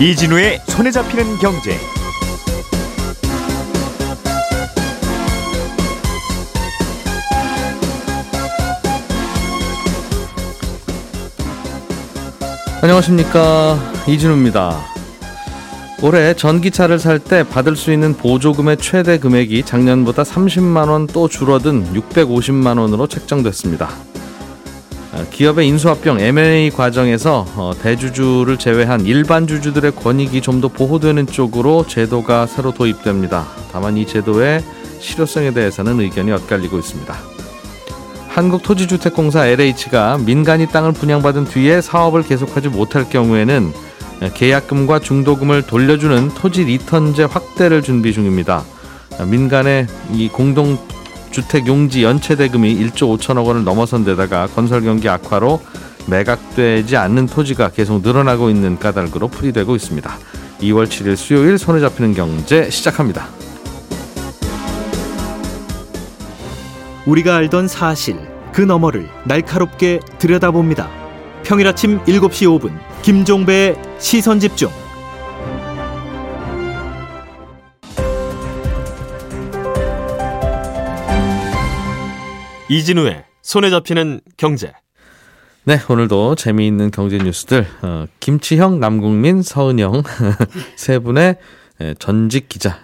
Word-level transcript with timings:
이진우의 0.00 0.60
손에 0.68 0.90
잡히는 0.90 1.38
경제. 1.38 1.76
안녕하십니까 12.82 13.78
이진우입니다. 14.06 14.78
올해 16.02 16.32
전기차를 16.34 16.98
살 17.00 17.18
때 17.18 17.42
받을 17.42 17.74
수 17.74 17.92
있는 17.92 18.14
보조금의 18.14 18.76
최대 18.76 19.18
금액이 19.18 19.64
작년보다 19.64 20.22
30만 20.22 20.88
원 20.88 21.08
또 21.08 21.26
줄어든 21.28 21.92
650만 21.94 22.78
원으로 22.78 23.06
책정됐습니다. 23.08 23.88
아, 25.18 25.24
기업의 25.30 25.66
인수합병 25.66 26.20
M&A 26.20 26.70
과정에서 26.70 27.44
어, 27.56 27.72
대주주를 27.82 28.56
제외한 28.56 29.04
일반 29.04 29.48
주주들의 29.48 29.92
권익이 29.96 30.40
좀 30.42 30.58
더 30.58 30.66
보호되는 30.68 31.26
쪽으로 31.26 31.86
제도가 31.86 32.46
새로 32.46 32.72
도입됩니다. 32.72 33.46
다만 33.70 33.96
이 33.96 34.04
제도의 34.04 34.60
실효성에 34.98 35.52
대해서는 35.52 36.00
의견이 36.00 36.32
엇갈리고 36.32 36.78
있습니다. 36.78 37.14
한국토지주택공사 38.28 39.46
LH가 39.46 40.18
민간이 40.18 40.66
땅을 40.66 40.92
분양받은 40.92 41.44
뒤에 41.44 41.80
사업을 41.80 42.24
계속하지 42.24 42.70
못할 42.70 43.08
경우에는 43.08 43.72
계약금과 44.34 44.98
중도금을 44.98 45.62
돌려주는 45.62 46.30
토지 46.30 46.64
리턴제 46.64 47.24
확대를 47.24 47.82
준비 47.82 48.12
중입니다. 48.12 48.64
민간의 49.24 49.86
이 50.12 50.28
공동 50.28 50.76
주택 51.30 51.66
용지 51.66 52.02
연체 52.02 52.36
대금이 52.36 52.74
1조 52.76 53.18
5천억 53.18 53.46
원을 53.46 53.64
넘어선 53.64 54.04
데다가 54.04 54.46
건설 54.46 54.82
경기 54.82 55.08
악화로 55.08 55.60
매각되지 56.06 56.96
않는 56.96 57.26
토지가 57.26 57.70
계속 57.70 58.02
늘어나고 58.02 58.50
있는 58.50 58.78
까닭으로 58.78 59.28
풀이되고 59.28 59.76
있습니다. 59.76 60.18
2월 60.60 60.86
7일 60.86 61.16
수요일 61.16 61.58
손에 61.58 61.80
잡히는 61.80 62.14
경제 62.14 62.70
시작합니다. 62.70 63.28
우리가 67.06 67.36
알던 67.36 67.68
사실 67.68 68.18
그 68.52 68.60
너머를 68.60 69.08
날카롭게 69.24 70.00
들여다봅니다. 70.18 70.90
평일 71.44 71.68
아침 71.68 72.00
7시 72.04 72.60
5분 72.60 72.78
김종배의 73.02 73.76
시선 73.98 74.40
집중. 74.40 74.70
이진우의 82.68 83.24
손에 83.42 83.70
잡히는 83.70 84.20
경제. 84.36 84.72
네, 85.64 85.78
오늘도 85.88 86.34
재미있는 86.34 86.90
경제 86.90 87.18
뉴스들 87.18 87.66
어, 87.82 88.06
김치형, 88.20 88.80
남국민, 88.80 89.42
서은영 89.42 90.02
세 90.76 90.98
분의 90.98 91.36
예, 91.80 91.94
전직 91.98 92.48
기자, 92.48 92.78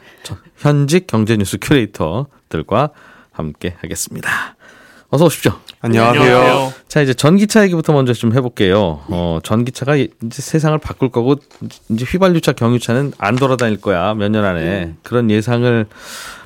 현직 0.56 1.06
경제 1.06 1.36
뉴스 1.36 1.58
큐레이터들과 1.60 2.90
함께 3.32 3.74
하겠습니다. 3.80 4.56
어서 5.10 5.26
오십시오. 5.26 5.52
안녕하세요. 5.80 6.72
자, 6.88 7.00
이제 7.00 7.14
전기차 7.14 7.62
얘기부터 7.64 7.92
먼저 7.92 8.12
좀 8.12 8.34
해볼게요. 8.34 9.02
어, 9.08 9.38
전기차가 9.42 9.96
이제 9.96 10.10
세상을 10.30 10.76
바꿀 10.78 11.10
거고, 11.10 11.36
이제 11.90 12.04
휘발유차, 12.04 12.52
경유차는 12.52 13.12
안 13.18 13.36
돌아다닐 13.36 13.80
거야, 13.80 14.14
몇 14.14 14.28
년 14.30 14.44
안에. 14.44 14.84
음. 14.84 14.96
그런 15.02 15.30
예상을 15.30 15.86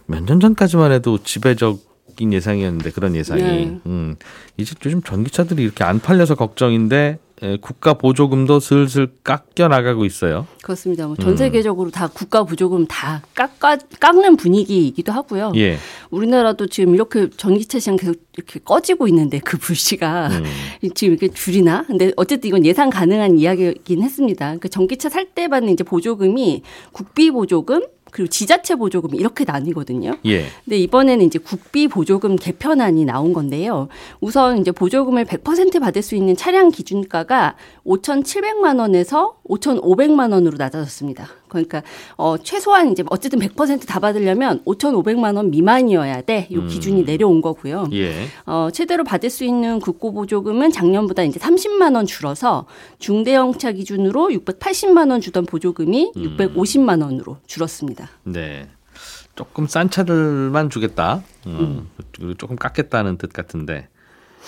몇 0.06 0.24
년 0.24 0.40
전까지만 0.40 0.92
해도 0.92 1.18
지배적 1.22 1.78
인 2.20 2.32
예상이었는데, 2.32 2.90
그런 2.90 3.14
예상이. 3.16 3.42
네. 3.42 3.80
음, 3.86 4.16
이제 4.56 4.74
요즘 4.84 5.02
전기차들이 5.02 5.62
이렇게 5.62 5.84
안 5.84 6.00
팔려서 6.00 6.34
걱정인데, 6.34 7.18
예, 7.42 7.56
국가 7.60 7.94
보조금도 7.94 8.58
슬슬 8.58 9.08
깎여 9.22 9.68
나가고 9.68 10.04
있어요. 10.04 10.46
그렇습니다. 10.62 11.06
뭐전 11.06 11.30
음. 11.30 11.36
세계적으로 11.36 11.88
음. 11.88 11.92
다 11.92 12.08
국가 12.08 12.42
보조금 12.42 12.86
다 12.86 13.22
깎아 13.34 13.76
깎는 14.00 14.36
분위기이기도 14.36 15.12
하고요. 15.12 15.52
예. 15.54 15.78
우리나라도 16.10 16.66
지금 16.66 16.94
이렇게 16.96 17.30
전기차 17.30 17.78
시장 17.78 17.96
계속 17.96 18.16
이렇게 18.36 18.58
꺼지고 18.58 19.06
있는데 19.08 19.38
그 19.38 19.56
불씨가 19.56 20.28
음. 20.28 20.44
지금 20.96 21.12
이렇게 21.14 21.28
줄이나? 21.28 21.84
근데 21.86 22.10
어쨌든 22.16 22.48
이건 22.48 22.64
예상 22.64 22.90
가능한 22.90 23.38
이야기이긴 23.38 24.02
했습니다. 24.02 24.56
그 24.58 24.68
전기차 24.68 25.08
살 25.08 25.28
때 25.28 25.46
받는 25.46 25.72
이제 25.74 25.84
보조금이 25.84 26.62
국비 26.90 27.30
보조금 27.30 27.82
그리고 28.18 28.30
지자체 28.30 28.74
보조금 28.74 29.14
이렇게 29.14 29.44
나뉘거든요. 29.44 30.16
예. 30.26 30.46
근데 30.64 30.76
이번에는 30.76 31.24
이제 31.24 31.38
국비 31.38 31.86
보조금 31.86 32.34
개편안이 32.34 33.04
나온 33.04 33.32
건데요. 33.32 33.86
우선 34.20 34.58
이제 34.58 34.72
보조금을 34.72 35.24
100% 35.24 35.78
받을 35.78 36.02
수 36.02 36.16
있는 36.16 36.34
차량 36.34 36.72
기준가가 36.72 37.54
5,700만 37.86 38.80
원에서 38.80 39.36
5,500만 39.48 40.32
원으로 40.32 40.56
낮아졌습니다. 40.56 41.28
그러니까 41.48 41.82
어 42.16 42.36
최소한 42.38 42.92
이제 42.92 43.02
어쨌든 43.10 43.38
100%다 43.38 44.00
받으려면 44.00 44.62
5,500만 44.64 45.36
원 45.36 45.50
미만이어야 45.50 46.22
돼. 46.22 46.48
요 46.52 46.60
음. 46.60 46.68
기준이 46.68 47.00
음. 47.02 47.04
내려온 47.06 47.40
거고요. 47.40 47.88
예. 47.92 48.26
어 48.46 48.68
최대로 48.72 49.04
받을 49.04 49.30
수 49.30 49.44
있는 49.44 49.80
국고 49.80 50.12
보조금은 50.12 50.70
작년보다 50.70 51.22
이제 51.22 51.38
30만 51.40 51.94
원 51.94 52.06
줄어서 52.06 52.66
중대형차 52.98 53.72
기준으로 53.72 54.28
680만 54.28 55.10
원 55.10 55.20
주던 55.20 55.46
보조금이 55.46 56.12
음. 56.16 56.36
650만 56.36 57.02
원으로 57.02 57.38
줄었습니다. 57.46 58.08
네. 58.24 58.68
조금 59.34 59.66
싼 59.68 59.88
차들만 59.88 60.68
주겠다. 60.70 61.22
음. 61.46 61.88
음. 62.20 62.34
조금 62.38 62.56
깎겠다는 62.56 63.18
뜻 63.18 63.32
같은데 63.32 63.88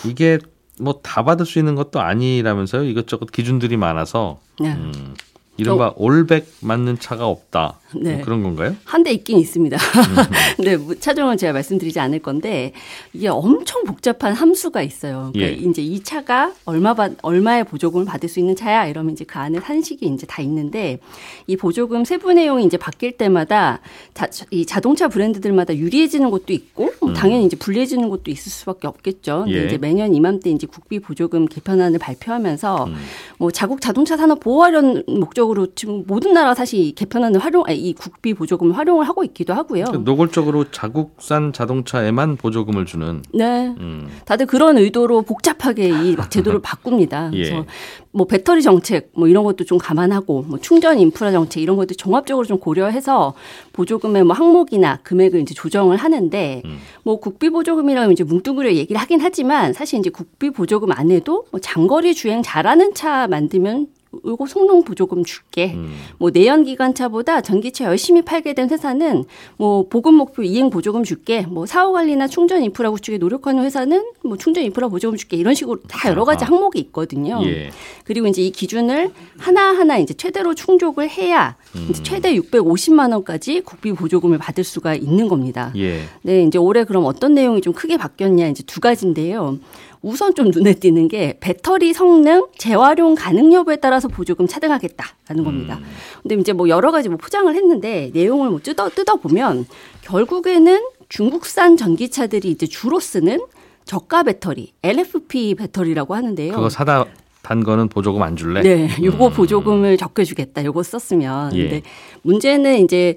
이게 0.05 0.39
뭐 0.81 1.01
다 1.03 1.25
받을 1.25 1.45
수 1.47 1.59
있는 1.59 1.75
것도 1.75 2.01
아니라면서요. 2.01 2.85
이것저것 2.85 3.31
기준들이 3.31 3.77
많아서. 3.77 4.41
네. 4.59 4.73
음. 4.73 5.15
이른바 5.61 5.89
어. 5.89 5.95
올백 5.97 6.47
맞는 6.61 6.99
차가 6.99 7.27
없다. 7.27 7.79
네. 7.97 8.15
뭐 8.17 8.25
그런 8.25 8.43
건가요? 8.43 8.75
한 8.85 9.01
대 9.03 9.11
있긴 9.13 9.39
있습니다. 9.39 9.79
네, 10.63 10.77
뭐 10.77 10.95
차종은 10.95 11.39
제가 11.39 11.55
말씀드리지 11.55 11.99
않을 12.01 12.19
건데 12.21 12.73
이게 13.15 13.29
엄청 13.29 13.83
복잡한 13.85 14.35
함수가 14.35 14.83
있어요. 14.83 15.31
그러니까 15.33 15.59
예. 15.63 15.69
이제 15.69 15.83
이 15.83 16.03
차가 16.03 16.53
얼마 16.67 16.95
받 16.95 17.13
얼마의 17.23 17.65
보조금을 17.65 18.05
받을 18.05 18.29
수 18.29 18.39
있는 18.41 18.55
차야 18.55 18.87
이러면 18.87 19.13
이제 19.15 19.25
그 19.25 19.39
안에 19.39 19.59
산식이 19.59 20.07
이제 20.07 20.27
다 20.27 20.43
있는데 20.43 20.99
이 21.47 21.57
보조금 21.57 22.05
세부 22.05 22.33
내용이 22.35 22.65
이제 22.67 22.77
바뀔 22.77 23.13
때마다 23.17 23.81
자, 24.15 24.29
이 24.51 24.67
자동차 24.67 25.09
브랜드들마다 25.09 25.75
유리해지는 25.75 26.31
것도 26.31 26.53
있고 26.53 26.93
뭐 27.01 27.09
음. 27.11 27.15
당연히 27.15 27.47
이제 27.47 27.57
불리해지는 27.57 28.11
것도 28.11 28.31
있을 28.31 28.53
수밖에 28.53 28.87
없겠죠. 28.87 29.45
근데 29.47 29.63
예. 29.63 29.67
이제 29.67 29.79
매년 29.79 30.15
이맘때 30.15 30.51
이제 30.51 30.67
국비 30.67 31.01
보조금 31.01 31.47
개편안을 31.47 31.99
발표하면서 31.99 32.85
음. 32.85 32.95
뭐 33.39 33.51
자국 33.51 33.81
자동차 33.81 34.19
산업 34.19 34.41
보호하려는 34.41 35.05
목적으로 35.09 35.50
지금 35.75 36.05
모든 36.07 36.33
나라가 36.33 36.55
사실 36.55 36.95
개편안을 36.95 37.41
활용 37.41 37.65
아니, 37.67 37.79
이 37.79 37.93
국비 37.93 38.35
보조금을 38.35 38.77
활용을 38.77 39.09
하고 39.09 39.25
있기도 39.25 39.55
하고요. 39.55 39.85
그러니까 39.85 40.11
노골적으로 40.11 40.71
자국산 40.71 41.53
자동차에만 41.53 42.37
보조금을 42.37 42.87
주는. 42.87 43.23
네. 43.35 43.75
음. 43.79 44.09
다들 44.25 44.47
그런 44.47 44.79
의도로 44.79 45.23
복잡하게 45.23 45.89
이 45.89 46.17
제도를 46.31 46.61
바꿉니다. 46.63 47.31
예. 47.35 47.45
그래서 47.45 47.67
뭐 48.13 48.27
배터리 48.27 48.63
정책 48.63 49.11
뭐 49.15 49.29
이런 49.29 49.45
것도 49.45 49.65
좀 49.65 49.79
감안하고 49.79 50.43
뭐 50.43 50.59
충전 50.59 50.99
인프라 50.99 51.31
정책 51.31 51.63
이런 51.63 51.77
것도 51.77 51.95
종합적으로 51.95 52.47
좀 52.47 52.59
고려해서 52.59 53.35
보조금의 53.73 54.25
뭐 54.25 54.35
항목이나 54.35 54.99
금액을 55.03 55.41
이제 55.41 55.55
조정을 55.55 55.97
하는데 55.97 56.63
음. 56.65 56.79
뭐 57.05 57.21
국비 57.21 57.51
보조금이라고 57.51 58.11
이제 58.13 58.25
뭉뚱그려 58.25 58.73
얘기를 58.75 59.01
하긴 59.01 59.21
하지만 59.21 59.73
사실 59.73 59.99
이제 60.01 60.11
국비 60.11 60.51
보조금 60.51 60.91
안에도 60.93 61.47
뭐 61.51 61.61
장거리 61.61 62.15
주행 62.15 62.43
잘하는 62.43 62.95
차 62.95 63.29
만들면 63.29 63.89
요거 64.27 64.47
성능 64.47 64.83
보조금 64.83 65.25
줄게. 65.25 65.73
음. 65.75 65.95
뭐 66.19 66.31
내연 66.31 66.65
기관차보다 66.65 67.43
전기차 67.43 67.85
열심히 67.85 68.23
팔게 68.23 68.55
된 68.55 68.69
회사는 68.69 69.25
뭐 69.57 69.87
보급 69.89 70.15
목표 70.15 70.43
이행 70.43 70.69
보조금 70.69 71.05
줄게. 71.05 71.43
뭐 71.43 71.65
사후 71.67 71.93
관리나 71.93 72.27
충전 72.27 72.63
인프라 72.63 72.91
구축에 72.91 73.19
노력하는 73.19 73.65
회사는 73.65 74.05
뭐 74.25 74.37
충전 74.37 74.65
인프라 74.65 74.89
보조금 74.89 75.17
줄게. 75.17 75.37
이런 75.37 75.55
식으로 75.55 75.81
다 75.87 76.09
여러 76.11 76.25
가지 76.25 76.45
항목이 76.45 76.79
있거든요. 76.81 77.41
예. 77.45 77.71
그리고 78.05 78.27
이제 78.27 78.43
이 78.43 78.51
기준을 78.51 79.13
하나하나 79.39 79.99
이제 79.99 80.13
최대로 80.15 80.55
충족을 80.55 81.09
해야 81.09 81.57
음. 81.77 81.87
이제 81.91 82.03
최대 82.03 82.35
650만 82.35 83.13
원까지 83.13 83.61
국비 83.61 83.93
보조금을 83.93 84.39
받을 84.39 84.65
수가 84.65 84.95
있는 84.95 85.29
겁니다. 85.29 85.73
예. 85.77 86.01
네, 86.23 86.43
이제 86.43 86.59
올해 86.59 86.85
그럼 86.85 87.05
어떤 87.05 87.35
내용이 87.35 87.61
좀 87.61 87.73
크게 87.73 87.97
바뀌었냐 87.97 88.49
이제 88.49 88.65
두 88.65 88.81
가지인데요. 88.81 89.59
우선 90.03 90.35
좀 90.35 90.51
눈에 90.51 90.75
띄는 90.75 91.09
게 91.09 91.37
배터리 91.41 91.93
성능 91.93 92.47
재활용 92.57 93.15
가능 93.15 93.53
여부에 93.53 93.77
따라서 93.77 94.09
보조금 94.09 94.47
차등하겠다라는 94.47 95.45
겁니다. 95.45 95.77
음. 95.77 95.85
근데 96.23 96.35
이제 96.37 96.53
뭐 96.53 96.69
여러 96.69 96.91
가지 96.91 97.09
뭐 97.09 97.19
포장을 97.19 97.55
했는데 97.55 98.11
내용을 98.15 98.51
뭐 98.51 98.61
뜯어 98.61 98.89
뜯어 98.89 99.17
보면 99.17 99.67
결국에는 100.03 100.83
중국산 101.09 101.77
전기차들이 101.77 102.51
이제 102.51 102.67
주로 102.67 103.01
쓰는 103.01 103.41
저가 103.85 104.23
배터리, 104.23 104.73
LFP 104.83 105.57
배터리라고 105.57 106.15
하는데요. 106.15 106.53
그거 106.53 106.71
사다 106.71 107.07
단 107.43 107.65
거는 107.65 107.89
보조금 107.89 108.23
안 108.23 108.37
줄래? 108.37 108.63
네, 108.63 108.89
요거 109.03 109.29
음. 109.29 109.33
보조금을 109.33 109.97
적게 109.97 110.25
주겠다. 110.25 110.65
요거 110.65 110.83
썼으면. 110.83 111.55
예. 111.57 111.63
근데 111.63 111.83
문제는 112.23 112.85
이제 112.85 113.17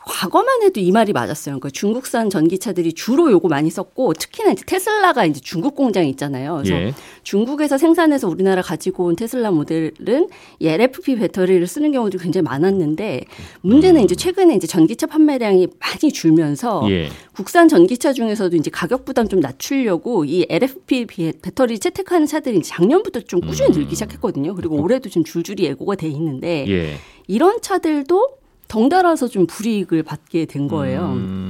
과거만 0.00 0.62
해도 0.62 0.80
이 0.80 0.90
말이 0.90 1.12
맞았어요. 1.12 1.58
그러니까 1.58 1.70
중국산 1.70 2.30
전기차들이 2.30 2.92
주로 2.94 3.30
요거 3.30 3.48
많이 3.48 3.70
썼고 3.70 4.14
특히나 4.14 4.52
이제 4.52 4.62
테슬라가 4.66 5.26
이제 5.26 5.40
중국 5.40 5.74
공장이 5.74 6.08
있잖아요. 6.10 6.56
그래서 6.62 6.74
예. 6.74 6.94
중국에서 7.22 7.78
생산해서 7.78 8.28
우리나라 8.28 8.62
가지고 8.62 9.04
온 9.04 9.16
테슬라 9.16 9.50
모델은 9.50 10.28
이 10.60 10.68
LFP 10.68 11.16
배터리를 11.16 11.66
쓰는 11.66 11.92
경우도 11.92 12.18
굉장히 12.18 12.44
많았는데 12.44 13.24
문제는 13.60 14.00
음. 14.00 14.04
이제 14.04 14.14
최근에 14.14 14.54
이제 14.54 14.66
전기차 14.66 15.06
판매량이 15.06 15.68
많이 15.78 16.12
줄면서 16.12 16.86
예. 16.90 17.08
국산 17.34 17.68
전기차 17.68 18.12
중에서도 18.12 18.56
이제 18.56 18.70
가격 18.70 19.04
부담 19.04 19.28
좀 19.28 19.40
낮추려고 19.40 20.24
이 20.24 20.46
LFP 20.48 21.06
배터리 21.42 21.78
채택하는 21.78 22.26
차들이 22.26 22.62
작년부터 22.62 23.20
좀 23.20 23.40
꾸준히 23.40 23.70
늘기 23.70 23.90
음. 23.90 23.94
시작했거든요. 23.94 24.54
그리고 24.54 24.80
올해도 24.80 25.08
지금 25.08 25.24
줄줄이 25.24 25.64
예고가 25.64 25.96
돼 25.96 26.08
있는데 26.08 26.64
예. 26.68 26.94
이런 27.26 27.60
차들도 27.60 28.41
덩달아서 28.72 29.28
좀 29.28 29.46
불이익을 29.46 30.02
받게 30.02 30.46
된 30.46 30.66
거예요. 30.66 31.12
음. 31.12 31.41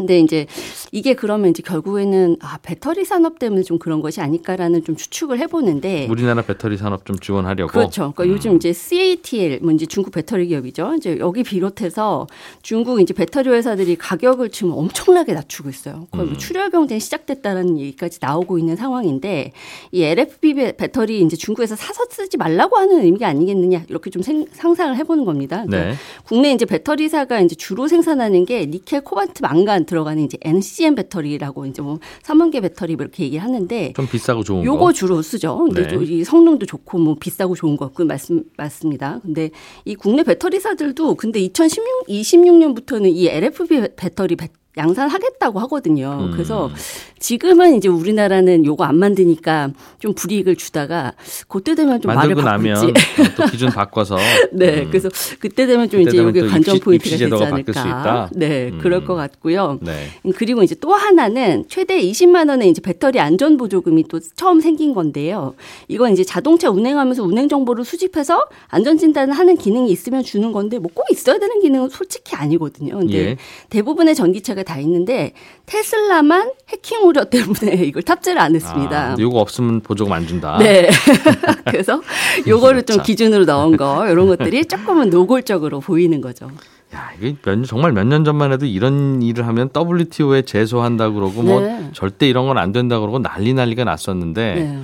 근데 0.00 0.18
이제 0.18 0.46
이게 0.92 1.14
그러면 1.14 1.50
이제 1.50 1.62
결국에는 1.62 2.38
아, 2.40 2.58
배터리 2.62 3.04
산업 3.04 3.38
때문에 3.38 3.62
좀 3.62 3.78
그런 3.78 4.00
것이 4.00 4.22
아닐까라는 4.22 4.82
좀 4.82 4.96
추측을 4.96 5.38
해보는데 5.38 6.06
우리나라 6.08 6.40
배터리 6.40 6.78
산업 6.78 7.04
좀 7.04 7.18
지원하려고 7.18 7.70
그렇죠. 7.70 8.12
그러니까 8.16 8.24
음. 8.24 8.28
요즘 8.30 8.56
이제 8.56 8.72
CATL 8.72 9.60
뭐 9.60 9.72
이제 9.72 9.84
중국 9.84 10.12
배터리 10.12 10.46
기업이죠. 10.46 10.94
이제 10.96 11.18
여기 11.18 11.42
비롯해서 11.42 12.26
중국 12.62 13.00
이제 13.02 13.12
배터리 13.12 13.50
회사들이 13.50 13.96
가격을 13.96 14.48
지금 14.48 14.72
엄청나게 14.72 15.34
낮추고 15.34 15.68
있어요. 15.68 16.06
거의 16.10 16.24
뭐 16.24 16.34
음. 16.34 16.38
출혈 16.38 16.70
경쟁이 16.70 16.98
시작됐다라는 16.98 17.78
얘기까지 17.78 18.20
나오고 18.22 18.58
있는 18.58 18.76
상황인데 18.76 19.52
이 19.92 20.02
LFP 20.02 20.54
배터리 20.78 21.20
이제 21.20 21.36
중국에서 21.36 21.76
사서 21.76 22.06
쓰지 22.08 22.38
말라고 22.38 22.78
하는 22.78 23.02
의미가 23.02 23.28
아니겠느냐 23.28 23.84
이렇게 23.90 24.08
좀 24.08 24.22
생, 24.22 24.46
상상을 24.50 24.96
해보는 24.96 25.26
겁니다. 25.26 25.64
그러니까 25.66 25.90
네. 25.90 25.96
국내 26.24 26.52
이제 26.52 26.64
배터리사가 26.64 27.40
이제 27.40 27.54
주로 27.54 27.86
생산하는 27.86 28.46
게 28.46 28.64
니켈, 28.64 29.02
코발트, 29.02 29.42
망간 29.42 29.84
들어가는 29.90 30.22
이제 30.22 30.38
NCM 30.40 30.94
배터리라고 30.94 31.66
이제 31.66 31.82
뭐 31.82 31.98
삼원계 32.22 32.60
배터리 32.60 32.94
뭐 32.96 33.02
이렇게 33.04 33.24
얘기를 33.24 33.42
하는데 33.42 33.92
좀 33.94 34.06
비싸고 34.08 34.44
좋은 34.44 34.64
요거 34.64 34.78
거. 34.78 34.92
주로 34.92 35.20
쓰죠. 35.20 35.58
근데 35.58 35.86
네. 35.86 36.04
이 36.04 36.24
성능도 36.24 36.64
좋고 36.66 36.98
뭐 36.98 37.16
비싸고 37.18 37.54
좋은 37.56 37.76
거 37.76 37.90
그 37.92 38.02
말씀 38.04 38.44
맞습니다. 38.56 39.18
근데 39.22 39.50
이 39.84 39.96
국내 39.96 40.22
배터리사들도 40.22 41.16
근데 41.16 41.40
2016 41.40 42.06
26년부터는 42.08 43.10
이 43.12 43.26
LFP 43.26 43.88
배터리 43.96 44.36
배, 44.36 44.48
양산하겠다고 44.76 45.58
하거든요. 45.60 46.18
음. 46.26 46.30
그래서 46.32 46.70
지금은 47.18 47.76
이제 47.76 47.88
우리나라는 47.88 48.64
요거 48.64 48.84
안 48.84 48.96
만드니까 48.96 49.70
좀 49.98 50.14
불이익을 50.14 50.56
주다가 50.56 51.12
그때 51.48 51.74
되면 51.74 52.00
좀 52.00 52.14
말을 52.14 52.34
바꿀지. 52.36 52.92
또 53.36 53.44
기준 53.50 53.68
바꿔서. 53.70 54.16
네, 54.52 54.82
음. 54.82 54.88
그래서 54.88 55.08
그때 55.40 55.66
되면 55.66 55.90
좀 55.90 56.00
이제 56.00 56.16
여기 56.18 56.40
관전 56.46 56.78
포인트가 56.80 57.16
되지 57.16 57.44
않을까. 57.44 58.30
네, 58.32 58.68
음. 58.70 58.78
그럴 58.80 59.04
것 59.04 59.14
같고요. 59.16 59.78
네. 59.82 60.06
그리고 60.36 60.62
이제 60.62 60.74
또 60.80 60.94
하나는 60.94 61.64
최대 61.68 62.00
20만 62.00 62.48
원의 62.48 62.70
이제 62.70 62.80
배터리 62.80 63.18
안전 63.20 63.56
보조금이 63.56 64.04
또 64.08 64.20
처음 64.36 64.60
생긴 64.60 64.94
건데요. 64.94 65.54
이건 65.88 66.12
이제 66.12 66.24
자동차 66.24 66.70
운행하면서 66.70 67.22
운행 67.24 67.48
정보를 67.48 67.84
수집해서 67.84 68.46
안전 68.68 68.96
진단을 68.98 69.34
하는 69.34 69.56
기능이 69.56 69.90
있으면 69.90 70.22
주는 70.22 70.52
건데 70.52 70.78
뭐 70.78 70.90
꼭 70.92 71.06
있어야 71.12 71.38
되는 71.38 71.60
기능은 71.60 71.88
솔직히 71.88 72.34
아니거든요. 72.36 72.98
근데 72.98 73.14
예. 73.14 73.36
대부분의 73.70 74.14
전기차가 74.14 74.59
가지가 74.60 74.62
다 74.62 74.78
있는데 74.80 75.32
테슬라만 75.66 76.52
해킹 76.68 77.02
우려 77.06 77.24
때문에 77.24 77.74
이걸 77.84 78.02
탑재를 78.02 78.40
안 78.40 78.54
했습니다. 78.54 79.12
아, 79.12 79.16
이거 79.18 79.38
없으면 79.40 79.80
보조금 79.80 80.12
안 80.12 80.26
준다. 80.26 80.58
네. 80.58 80.88
그래서 81.66 82.00
요거를 82.46 82.84
좀 82.84 83.02
기준으로 83.02 83.44
넣은 83.44 83.76
거 83.76 84.08
이런 84.08 84.26
것들이 84.28 84.64
조금은 84.66 85.10
노골적으로 85.10 85.80
보이는 85.80 86.20
거죠. 86.20 86.50
야, 86.94 87.10
이게 87.18 87.36
몇, 87.42 87.64
정말 87.64 87.92
몇 87.92 88.04
년 88.04 88.24
전만 88.24 88.52
해도 88.52 88.66
이런 88.66 89.22
일을 89.22 89.46
하면 89.46 89.70
WTO에 89.74 90.42
제소한다 90.42 91.10
그러고 91.10 91.42
뭐 91.42 91.60
네. 91.60 91.78
뭐 91.80 91.90
절대 91.92 92.28
이런 92.28 92.46
건 92.46 92.58
안 92.58 92.72
된다 92.72 92.98
그러고 92.98 93.18
난리 93.20 93.54
난리가 93.54 93.84
났었는데 93.84 94.54
네. 94.54 94.78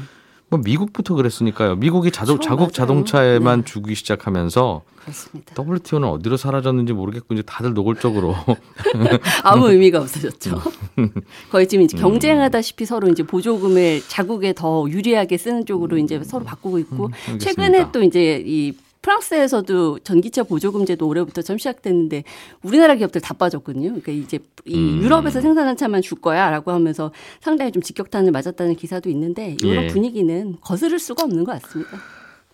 뭐 0.49 0.61
미국부터 0.63 1.15
그랬으니까요. 1.15 1.77
미국이 1.77 2.11
자동, 2.11 2.41
자국. 2.41 2.73
자동차에만 2.73 3.61
네. 3.61 3.65
주기 3.65 3.95
시작하면서 3.95 4.83
그렇습니다. 4.97 5.55
WTO는 5.61 6.09
어디로 6.09 6.37
사라졌는지 6.37 6.93
모르겠고 6.93 7.35
이제 7.35 7.43
다들 7.43 7.75
노골적으로 7.75 8.35
아무 9.43 9.71
의미가 9.71 10.01
없어졌죠. 10.01 10.61
거의 11.51 11.69
지금 11.69 11.85
이제 11.85 11.97
음. 11.97 12.01
경쟁하다시피 12.01 12.87
서로 12.87 13.09
이제 13.09 13.23
보조금을 13.25 14.03
자국에 14.07 14.53
더 14.53 14.87
유리하게 14.89 15.37
쓰는 15.37 15.67
쪽으로 15.67 15.99
이제 15.99 16.23
서로 16.25 16.45
바꾸고 16.45 16.79
있고 16.81 17.11
음, 17.29 17.39
최근에 17.39 17.91
또 17.93 18.03
이제 18.03 18.43
이 18.47 18.73
프랑스에서도 19.07 20.01
전기차 20.01 20.43
보조금 20.43 20.85
제도 20.85 21.07
올해부터 21.07 21.41
좀 21.43 21.59
시작됐는데 21.59 22.25
우리나라 22.63 22.97
기업들 22.97 23.21
다 23.21 23.35
빠졌거든요. 23.35 23.91
그러니까 23.91 24.11
이제 24.11 24.41
이 24.65 24.77
음. 24.77 25.01
유럽에서 25.01 25.41
생산한 25.41 25.77
차만 25.77 26.03
줄 26.03 26.21
거야라고 26.21 26.73
하면서 26.73 27.13
상당히 27.41 27.71
좀 27.71 27.83
직격탄을 27.83 28.33
맞았다는 28.33 28.75
기사도 28.75 29.09
있는데 29.11 29.57
이런 29.63 29.85
예. 29.85 29.87
분위기는 29.87 30.57
거스를 30.61 30.99
수가 30.99 31.23
없는 31.23 31.45
것 31.45 31.61
같습니다. 31.63 31.99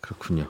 그렇군요. 0.03 0.47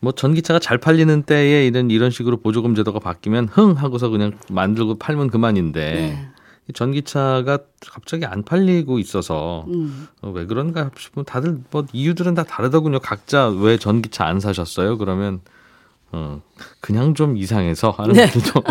뭐 0.00 0.12
전기차가 0.12 0.58
잘 0.58 0.76
팔리는 0.76 1.22
때에 1.22 1.66
이런 1.66 1.90
이런 1.90 2.10
식으로 2.10 2.36
보조금 2.36 2.74
제도가 2.74 2.98
바뀌면 2.98 3.48
흥 3.48 3.72
하고서 3.72 4.10
그냥 4.10 4.32
만들고 4.50 4.98
팔면 4.98 5.30
그만인데 5.30 5.92
네. 5.94 6.28
전기차가 6.74 7.58
갑자기 7.90 8.24
안 8.24 8.42
팔리고 8.42 8.98
있어서 8.98 9.64
음. 9.68 10.08
어, 10.22 10.30
왜 10.30 10.46
그런가 10.46 10.90
싶으면 10.96 11.24
다들 11.24 11.58
뭐 11.70 11.84
이유들은 11.92 12.34
다 12.34 12.42
다르더군요. 12.44 13.00
각자 13.00 13.48
왜 13.48 13.76
전기차 13.76 14.24
안 14.24 14.40
사셨어요? 14.40 14.98
그러면 14.98 15.40
어 16.12 16.40
그냥 16.80 17.14
좀 17.14 17.36
이상해서 17.36 17.90
하는 17.90 18.14
네. 18.14 18.30
분들도 18.30 18.62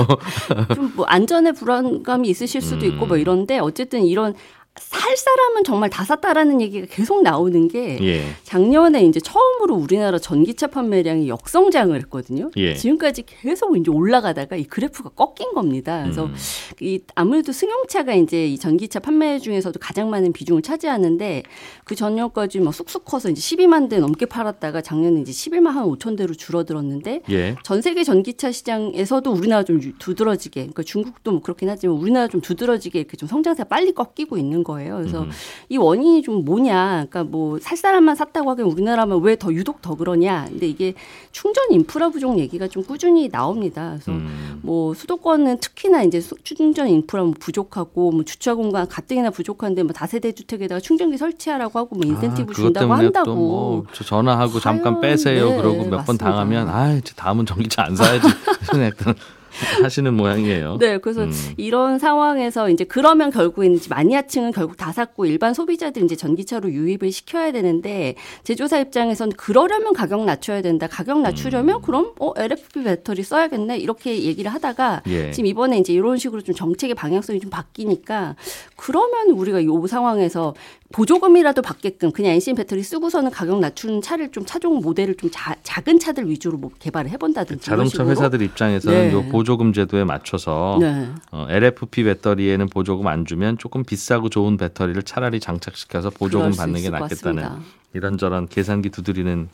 좀뭐 0.76 1.06
안전에 1.06 1.54
불안감이 1.54 2.30
있으실 2.30 2.62
수도 2.62 2.86
음. 2.86 2.92
있고 2.92 3.06
뭐 3.06 3.18
이런데 3.18 3.60
어쨌든 3.60 4.04
이런 4.04 4.34
살 4.78 5.18
사람은 5.18 5.64
정말 5.66 5.90
다 5.90 6.06
샀다라는 6.06 6.62
얘기가 6.62 6.88
계속 6.90 7.22
나오는 7.22 7.68
게 7.68 7.98
예. 8.02 8.24
작년에 8.44 9.04
이제 9.04 9.20
처음으로 9.20 9.76
우리나라 9.76 10.18
전기차 10.18 10.68
판매량이 10.68 11.28
역성장을 11.28 12.00
했거든요. 12.04 12.50
예. 12.56 12.76
지금까지 12.76 13.24
계속 13.26 13.76
이제 13.78 13.92
올라가다가 13.92 14.56
이 14.56 14.64
그래프가 14.64 15.10
꺾인 15.10 15.54
겁니다. 15.54 16.04
그래서 16.04 16.26
음. 16.26 16.36
이 16.80 17.02
아무래도 17.16 17.52
승용차가 17.52 18.14
이제 18.14 18.48
이 18.48 18.58
전기차 18.58 19.00
판매 19.00 19.40
중에서도 19.40 19.78
가장 19.80 20.10
많은 20.10 20.32
비중을 20.32 20.62
차지하는데 20.62 21.44
그 21.84 21.96
전년까지 21.96 22.60
뭐 22.60 22.72
쑥쑥 22.72 23.04
커서 23.04 23.30
이제 23.30 23.42
12만 23.42 23.90
대 23.90 24.00
넘게 24.00 24.28
팔았다가 24.28 24.82
작년에 24.82 25.20
이제 25.22 25.32
11만 25.32 25.72
한 25.72 25.86
5천 25.86 26.18
대로 26.18 26.34
줄어들었는데 26.34 27.24
예. 27.30 27.56
전 27.64 27.82
세계 27.82 28.04
전기차 28.04 28.52
시장에서도 28.52 29.30
우리나라 29.30 29.64
좀 29.64 29.82
두드러지게 30.00 30.62
그러니까 30.62 30.84
중국도 30.84 31.32
뭐 31.32 31.42
그렇긴 31.42 31.70
하지만 31.70 31.98
우리나라 31.98 32.28
좀 32.28 32.40
두드러지게 32.40 33.00
이렇게 33.00 33.18
좀 33.18 33.28
성장세가 33.28 33.68
빨리 33.68 33.92
꺾이고 33.92 34.38
있는 34.38 34.59
거예요. 34.64 34.98
그래서 34.98 35.24
음. 35.24 35.30
이 35.70 35.78
원인이 35.78 36.22
좀 36.22 36.44
뭐냐. 36.46 37.06
그러니까 37.10 37.24
뭐 37.24 37.60
살 37.62 37.78
사람만 37.78 38.16
샀다고 38.16 38.50
하기엔 38.52 38.68
우리나라만 38.68 39.22
왜더 39.22 39.54
유독 39.54 39.82
더 39.82 39.96
그러냐. 39.96 40.46
근데 40.50 40.68
이게 40.68 40.94
충전 41.32 41.66
인프라 41.72 42.10
부족 42.10 42.38
얘기가 42.40 42.68
좀 42.68 42.84
꾸준히 42.84 43.30
나옵니다. 43.30 43.92
그래서 43.92 44.12
음. 44.12 44.60
뭐 44.64 44.94
수도권은 44.94 45.60
특히나 45.60 46.04
이제 46.04 46.22
충전 46.44 46.88
인프라 46.88 47.24
뭐 47.24 47.34
부족하고 47.40 48.12
뭐 48.12 48.24
주차 48.24 48.56
공간 48.56 48.88
가뜩이나 48.88 49.30
부족한데 49.30 49.84
뭐 49.84 49.94
다세대 49.94 50.32
주택에다가 50.32 50.80
충전기 50.80 51.18
설치하라고 51.18 51.78
하고 51.80 51.96
뭐 51.96 52.06
인센티브 52.06 52.52
아, 52.52 52.56
준다고 52.56 52.94
한다고. 52.94 53.36
뭐 53.36 53.84
전화하고 53.94 54.60
잠깐 54.60 55.00
빼세요. 55.02 55.50
네, 55.50 55.58
그러고 55.58 55.86
몇 55.86 56.06
번 56.06 56.18
당하면 56.18 56.68
아, 56.70 57.00
다음은 57.16 57.46
전기차 57.46 57.84
안 57.84 57.96
사야지. 57.96 58.28
하시는 59.84 60.14
모양이에요. 60.14 60.78
네, 60.80 60.98
그래서 60.98 61.24
음. 61.24 61.32
이런 61.58 62.00
상황에서 62.00 62.70
이제 62.70 62.84
그러면 62.84 63.32
결국에는 63.32 63.80
마니아층은 63.90 64.52
결국 64.52 64.78
다 64.78 64.92
샀고 64.92 65.26
일반 65.26 65.54
소비자들 65.54 66.04
이제 66.04 66.16
전기차로 66.16 66.72
유입을 66.72 67.12
시켜야 67.12 67.52
되는데 67.52 68.16
제조사 68.44 68.80
입장에서는 68.80 69.34
그러려면 69.38 69.94
가격 69.94 70.26
낮춰야 70.26 70.62
된다. 70.62 70.88
가격 70.88 71.22
낮추려면 71.22 71.78
음. 71.78 71.82
그럼 71.82 72.14
어 72.20 72.34
LFP 72.36 72.84
배터리 72.84 73.24
써야겠네 73.24 73.78
이렇게 73.78 74.24
얘기를 74.24 74.52
하다가 74.54 75.04
예. 75.08 75.32
지금 75.32 75.48
이번에 75.48 75.78
이제 75.78 75.94
이런 75.94 76.18
식으로 76.18 76.42
좀 76.42 76.56
정책의 76.56 76.96
방향성이 76.96 77.40
좀 77.40 77.50
바뀌니까 77.50 78.36
그러면 78.76 79.30
우리가 79.32 79.60
이 79.60 79.68
상황에서 79.88 80.54
보조금이라도 80.92 81.62
받게끔 81.62 82.12
그냥 82.12 82.34
엔진 82.34 82.56
배터리 82.56 82.82
쓰고서는 82.82 83.30
가격 83.30 83.60
낮추는 83.60 84.02
차를 84.02 84.32
좀 84.32 84.44
차종 84.46 84.82
모델을 84.82 85.16
좀 85.16 85.30
자, 85.32 85.56
작은 85.62 86.00
차들 86.00 86.28
위주로 86.28 86.58
뭐 86.58 86.72
개발을 86.80 87.12
해본다든지 87.12 87.64
자동차 87.64 88.06
회사들 88.06 88.42
입장에서는 88.42 88.98
네. 88.98 89.14
요 89.14 89.24
보조금 89.30 89.72
제도에 89.72 90.04
맞춰서 90.04 90.78
네. 90.82 91.10
어, 91.32 91.46
LFP 91.48 92.04
배터리에는 92.04 92.68
보조금 92.70 93.06
안 93.06 93.26
주면 93.26 93.60
조금 93.60 93.84
비싸고 93.84 94.30
좋은 94.30 94.58
배터리를 94.58 95.02
차라리 95.04 95.40
장착시켜서 95.40 96.10
보조금 96.10 96.52
받는 96.52 96.82
게 96.82 96.90
낫겠다는 96.90 97.48
이런저런 97.94 98.48
계산기 98.48 98.90
두드리는 98.90 99.48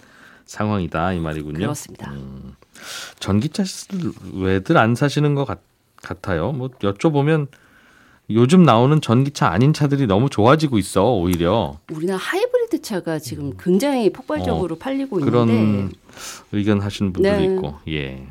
상황이다 0.46 1.14
이 1.14 1.20
말이군요. 1.20 1.60
그렇습니다. 1.60 2.12
음, 2.12 2.56
전기차 3.20 3.64
왜들 4.34 4.78
안 4.78 4.96
사시는 4.96 5.36
것 5.36 5.44
같, 5.44 5.60
같아요. 6.02 6.54
뭐 6.54 6.70
여쭤보면 6.70 7.48
요즘 8.32 8.64
나오는 8.64 9.00
전기차 9.02 9.48
아닌 9.50 9.72
차들이 9.72 10.08
너무 10.08 10.30
좋아지고 10.30 10.78
있어 10.80 11.12
오히려. 11.14 11.78
우리나라 11.92 12.18
하이브리드 12.18 12.82
차가 12.82 13.20
지금 13.20 13.54
굉장히 13.60 14.12
폭발적으로 14.12 14.76
어, 14.76 14.78
팔리고 14.80 15.20
있는데 15.20 15.32
그런 15.32 15.92
의견 16.52 16.82
하시는 16.82 17.14
분들도 17.14 17.38
네. 17.38 17.46
있고 17.46 17.76
예. 17.90 18.28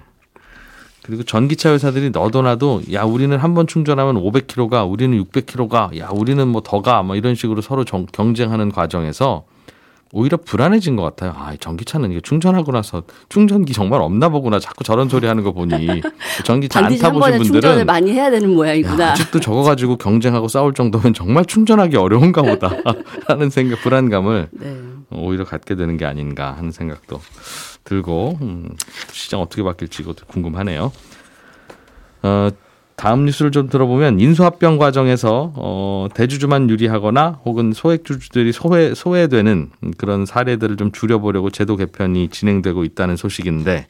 그리고 1.05 1.23
전기차 1.23 1.73
회사들이 1.73 2.11
너도나도 2.11 2.83
야 2.93 3.05
우리는 3.05 3.37
한 3.37 3.55
번 3.55 3.67
충전하면 3.67 4.17
500km가 4.17 4.91
우리는 4.91 5.23
600km가 5.23 5.97
야 5.99 6.09
우리는 6.09 6.49
뭐 6.49 6.63
더가 6.63 7.03
뭐 7.03 7.15
이런 7.15 7.35
식으로 7.35 7.61
서로 7.61 7.85
정, 7.85 8.07
경쟁하는 8.07 8.73
과정에서 8.73 9.45
오히려 10.13 10.37
불안해진 10.37 10.97
것 10.97 11.03
같아요. 11.03 11.35
아, 11.37 11.55
전기차는 11.57 12.13
이게 12.13 12.21
충전하고 12.21 12.71
나서 12.73 13.03
충전기 13.29 13.73
정말 13.73 14.01
없나 14.01 14.29
보구나. 14.29 14.61
자꾸 14.61 14.85
저런 14.85 15.09
소리 15.09 15.27
하는 15.27 15.43
거 15.43 15.53
보니 15.53 16.03
전기차 16.45 16.87
안 16.87 16.97
타보신 16.97 17.39
분들은 17.39 17.45
충전을 17.45 17.85
많이 17.85 18.13
해야 18.13 18.31
되는 18.31 18.55
모양이구나. 18.55 19.05
야, 19.05 19.11
아직도 19.13 19.41
저거 19.41 19.63
가지고 19.63 19.97
경쟁하고 19.97 20.49
싸울 20.49 20.73
정도면 20.73 21.15
정말 21.15 21.45
충전하기 21.45 21.97
어려운가 21.97 22.43
보다 22.43 22.71
하는 23.27 23.51
생각, 23.51 23.81
불안감을 23.81 24.49
네. 24.53 24.77
오히려 25.11 25.45
갖게 25.45 25.75
되는 25.75 25.97
게 25.97 26.05
아닌가 26.05 26.53
하는 26.57 26.71
생각도 26.71 27.21
들고 27.85 28.39
음, 28.41 28.69
시장 29.11 29.41
어떻게 29.41 29.63
바뀔지 29.63 30.03
이것도 30.03 30.27
궁금하네요. 30.27 30.93
어, 32.23 32.49
다음 33.05 33.27
뉴스를 33.27 33.51
좀 33.51 33.69
들어보면 33.69 34.19
인수합병 34.19 34.79
과정에서 34.79 35.53
어, 35.57 36.09
대주주만 36.15 36.71
유리하거나 36.71 37.41
혹은 37.45 37.75
소액주주들이 37.75 38.51
소외 38.53 38.95
소외되는 38.95 39.73
그런 39.99 40.25
사례들을 40.25 40.79
좀 40.79 40.91
줄여보려고 40.91 41.51
제도 41.51 41.77
개편이 41.77 42.29
진행되고 42.29 42.83
있다는 42.83 43.19
소식인데 43.19 43.89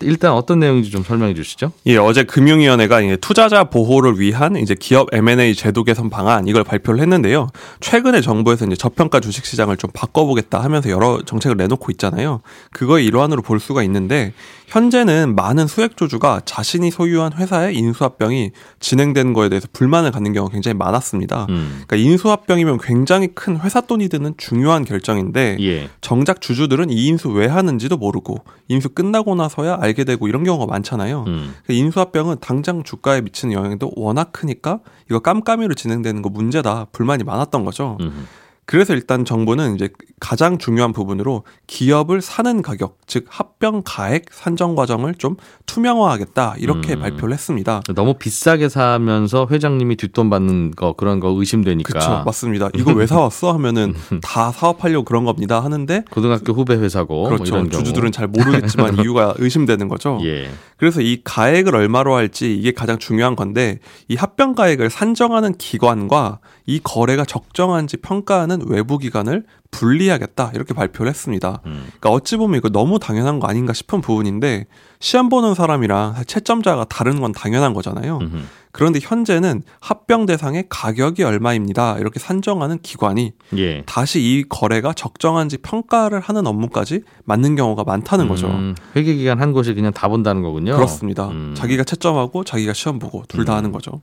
일단 0.00 0.32
어떤 0.32 0.58
내용인지 0.58 0.90
좀 0.90 1.02
설명해 1.02 1.34
주시죠. 1.34 1.72
예, 1.86 1.96
어제 1.96 2.24
금융위원회가 2.24 3.00
투자자 3.20 3.64
보호를 3.64 4.18
위한 4.18 4.56
이제 4.56 4.74
기업 4.74 5.08
M&A 5.12 5.54
제도 5.54 5.84
개선 5.84 6.10
방안 6.10 6.48
이걸 6.48 6.64
발표를 6.64 7.00
했는데요. 7.00 7.48
최근에 7.80 8.20
정부에서 8.20 8.66
이제 8.66 8.74
저평가 8.74 9.20
주식 9.20 9.44
시장을 9.44 9.76
좀 9.76 9.90
바꿔보겠다 9.92 10.62
하면서 10.62 10.90
여러 10.90 11.20
정책을 11.24 11.56
내놓고 11.56 11.92
있잖아요. 11.92 12.40
그거의 12.72 13.04
일환으로 13.06 13.42
볼 13.42 13.60
수가 13.60 13.82
있는데 13.84 14.32
현재는 14.66 15.34
많은 15.36 15.66
수액주주가 15.66 16.42
자신이 16.44 16.90
소유한 16.90 17.32
회사의 17.32 17.76
인수합병이 17.76 18.50
진행되는 18.80 19.32
거에 19.32 19.48
대해서 19.48 19.68
불만을 19.72 20.10
갖는 20.10 20.32
경우가 20.32 20.52
굉장히 20.52 20.76
많았습니다. 20.76 21.46
음. 21.50 21.82
그러니까 21.86 21.96
인수합병이면 21.96 22.78
굉장히 22.82 23.28
큰 23.28 23.60
회사 23.60 23.80
돈이 23.80 24.08
드는 24.08 24.34
중요한 24.36 24.84
결정인데 24.84 25.56
예. 25.60 25.88
정작 26.00 26.40
주주들은 26.40 26.90
이 26.90 27.06
인수 27.06 27.30
왜 27.30 27.46
하는지도 27.46 27.96
모르고 27.96 28.38
인수 28.68 28.90
끝나고 28.90 29.34
나서야 29.36 29.78
알게 29.80 30.04
되고 30.04 30.26
이런 30.26 30.42
경우가 30.44 30.66
많잖아요. 30.66 31.24
음. 31.26 31.54
그러니까 31.64 31.84
인수합병은 31.84 32.36
당장 32.40 32.82
주가에 32.82 33.20
미치는 33.20 33.54
영향도 33.54 33.92
워낙 33.94 34.32
크니까 34.32 34.80
이거 35.08 35.20
깜깜이로 35.20 35.74
진행되는 35.74 36.22
거 36.22 36.28
문제다 36.28 36.86
불만이 36.92 37.24
많았던 37.24 37.64
거죠. 37.64 37.96
음. 38.00 38.26
그래서 38.66 38.94
일단 38.94 39.24
정부는 39.24 39.76
이제 39.76 39.88
가장 40.18 40.58
중요한 40.58 40.92
부분으로 40.92 41.44
기업을 41.68 42.20
사는 42.20 42.62
가격, 42.62 42.98
즉 43.06 43.26
합병 43.28 43.82
가액 43.84 44.26
산정 44.32 44.74
과정을 44.74 45.14
좀 45.14 45.36
투명화하겠다 45.66 46.56
이렇게 46.58 46.94
음. 46.94 47.00
발표를 47.00 47.32
했습니다. 47.32 47.80
너무 47.94 48.14
비싸게 48.14 48.68
사면서 48.68 49.46
회장님이 49.48 49.96
뒷돈 49.96 50.30
받는 50.30 50.72
거 50.72 50.94
그런 50.94 51.20
거 51.20 51.28
의심되니까. 51.28 51.88
그렇죠, 51.88 52.22
맞습니다. 52.24 52.70
이거 52.74 52.92
왜 52.92 53.06
사왔어 53.06 53.52
하면은 53.52 53.94
다 54.20 54.50
사업하려고 54.50 55.04
그런 55.04 55.24
겁니다 55.24 55.60
하는데 55.60 56.02
고등학교 56.10 56.52
후배 56.52 56.74
회사고 56.74 57.14
뭐 57.14 57.28
그렇죠. 57.28 57.56
뭐 57.56 57.68
주주들은 57.68 58.10
잘 58.10 58.26
모르겠지만 58.26 58.98
이유가 59.04 59.34
의심되는 59.38 59.86
거죠. 59.86 60.18
예. 60.24 60.50
그래서 60.76 61.00
이 61.00 61.20
가액을 61.22 61.76
얼마로 61.76 62.14
할지 62.14 62.56
이게 62.56 62.72
가장 62.72 62.98
중요한 62.98 63.36
건데 63.36 63.78
이 64.08 64.16
합병 64.16 64.56
가액을 64.56 64.90
산정하는 64.90 65.54
기관과 65.56 66.40
이 66.66 66.80
거래가 66.82 67.24
적정한지 67.24 67.96
평가하는 67.98 68.62
외부 68.66 68.98
기관을 68.98 69.44
분리하겠다 69.70 70.52
이렇게 70.54 70.74
발표를 70.74 71.10
했습니다. 71.10 71.60
음. 71.66 71.84
그러니까 71.86 72.10
어찌 72.10 72.36
보면 72.36 72.58
이거 72.58 72.68
너무 72.68 72.98
당연한 72.98 73.38
거 73.38 73.46
아닌가 73.46 73.72
싶은 73.72 74.00
부분인데 74.00 74.66
시험 74.98 75.28
보는 75.28 75.54
사람이랑 75.54 76.16
채점자가 76.26 76.86
다른 76.86 77.20
건 77.20 77.32
당연한 77.32 77.72
거잖아요. 77.72 78.18
음흠. 78.18 78.36
그런데 78.72 78.98
현재는 79.02 79.62
합병 79.80 80.26
대상의 80.26 80.66
가격이 80.68 81.22
얼마입니다. 81.22 81.98
이렇게 81.98 82.18
산정하는 82.18 82.78
기관이 82.82 83.32
예. 83.56 83.82
다시 83.86 84.20
이 84.20 84.44
거래가 84.46 84.92
적정한지 84.92 85.58
평가를 85.58 86.20
하는 86.20 86.46
업무까지 86.46 87.02
맞는 87.24 87.56
경우가 87.56 87.84
많다는 87.84 88.28
거죠. 88.28 88.48
음, 88.48 88.74
회계 88.94 89.14
기간 89.14 89.40
한 89.40 89.52
곳이 89.52 89.72
그냥 89.72 89.92
다 89.92 90.08
본다는 90.08 90.42
거군요. 90.42 90.74
그렇습니다. 90.74 91.28
음. 91.28 91.54
자기가 91.56 91.84
채점하고 91.84 92.44
자기가 92.44 92.74
시험 92.74 92.98
보고 92.98 93.24
둘다 93.28 93.54
음. 93.54 93.56
하는 93.56 93.72
거죠. 93.72 94.02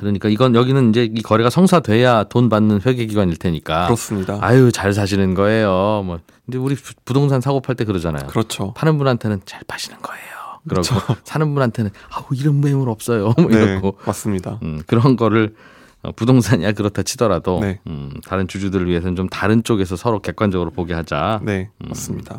그러니까 0.00 0.28
이건 0.28 0.54
여기는 0.54 0.90
이제 0.90 1.04
이 1.04 1.22
거래가 1.22 1.50
성사돼야 1.50 2.24
돈 2.24 2.48
받는 2.48 2.80
회계기관일 2.84 3.36
테니까. 3.36 3.84
그렇습니다. 3.86 4.38
아유 4.40 4.72
잘 4.72 4.92
사시는 4.92 5.34
거예요. 5.34 6.02
뭐 6.04 6.18
근데 6.46 6.58
우리 6.58 6.74
부동산 7.04 7.40
사고 7.40 7.60
팔 7.60 7.76
때 7.76 7.84
그러잖아요. 7.84 8.26
그렇죠. 8.26 8.72
파는 8.74 8.98
분한테는 8.98 9.42
잘 9.44 9.60
파시는 9.66 9.98
거예요. 10.00 10.24
그러고 10.68 10.88
그렇죠. 10.88 10.94
사는 11.24 11.52
분한테는 11.54 11.90
아우 12.10 12.24
이런 12.34 12.60
매물 12.60 12.88
없어요. 12.88 13.32
뭐 13.38 13.46
네, 13.48 13.62
이러고 13.62 13.98
맞습니다. 14.04 14.58
음, 14.62 14.82
그런 14.86 15.16
거를 15.16 15.54
어, 16.02 16.12
부동산이야 16.12 16.72
그렇다 16.72 17.02
치더라도 17.02 17.60
네. 17.60 17.80
음, 17.86 18.12
다른 18.26 18.48
주주들을 18.48 18.86
위해서는 18.88 19.16
좀 19.16 19.28
다른 19.28 19.62
쪽에서 19.62 19.96
서로 19.96 20.20
객관적으로 20.20 20.70
보게 20.70 20.94
하자. 20.94 21.40
네, 21.44 21.70
음, 21.84 21.88
맞습니다. 21.88 22.38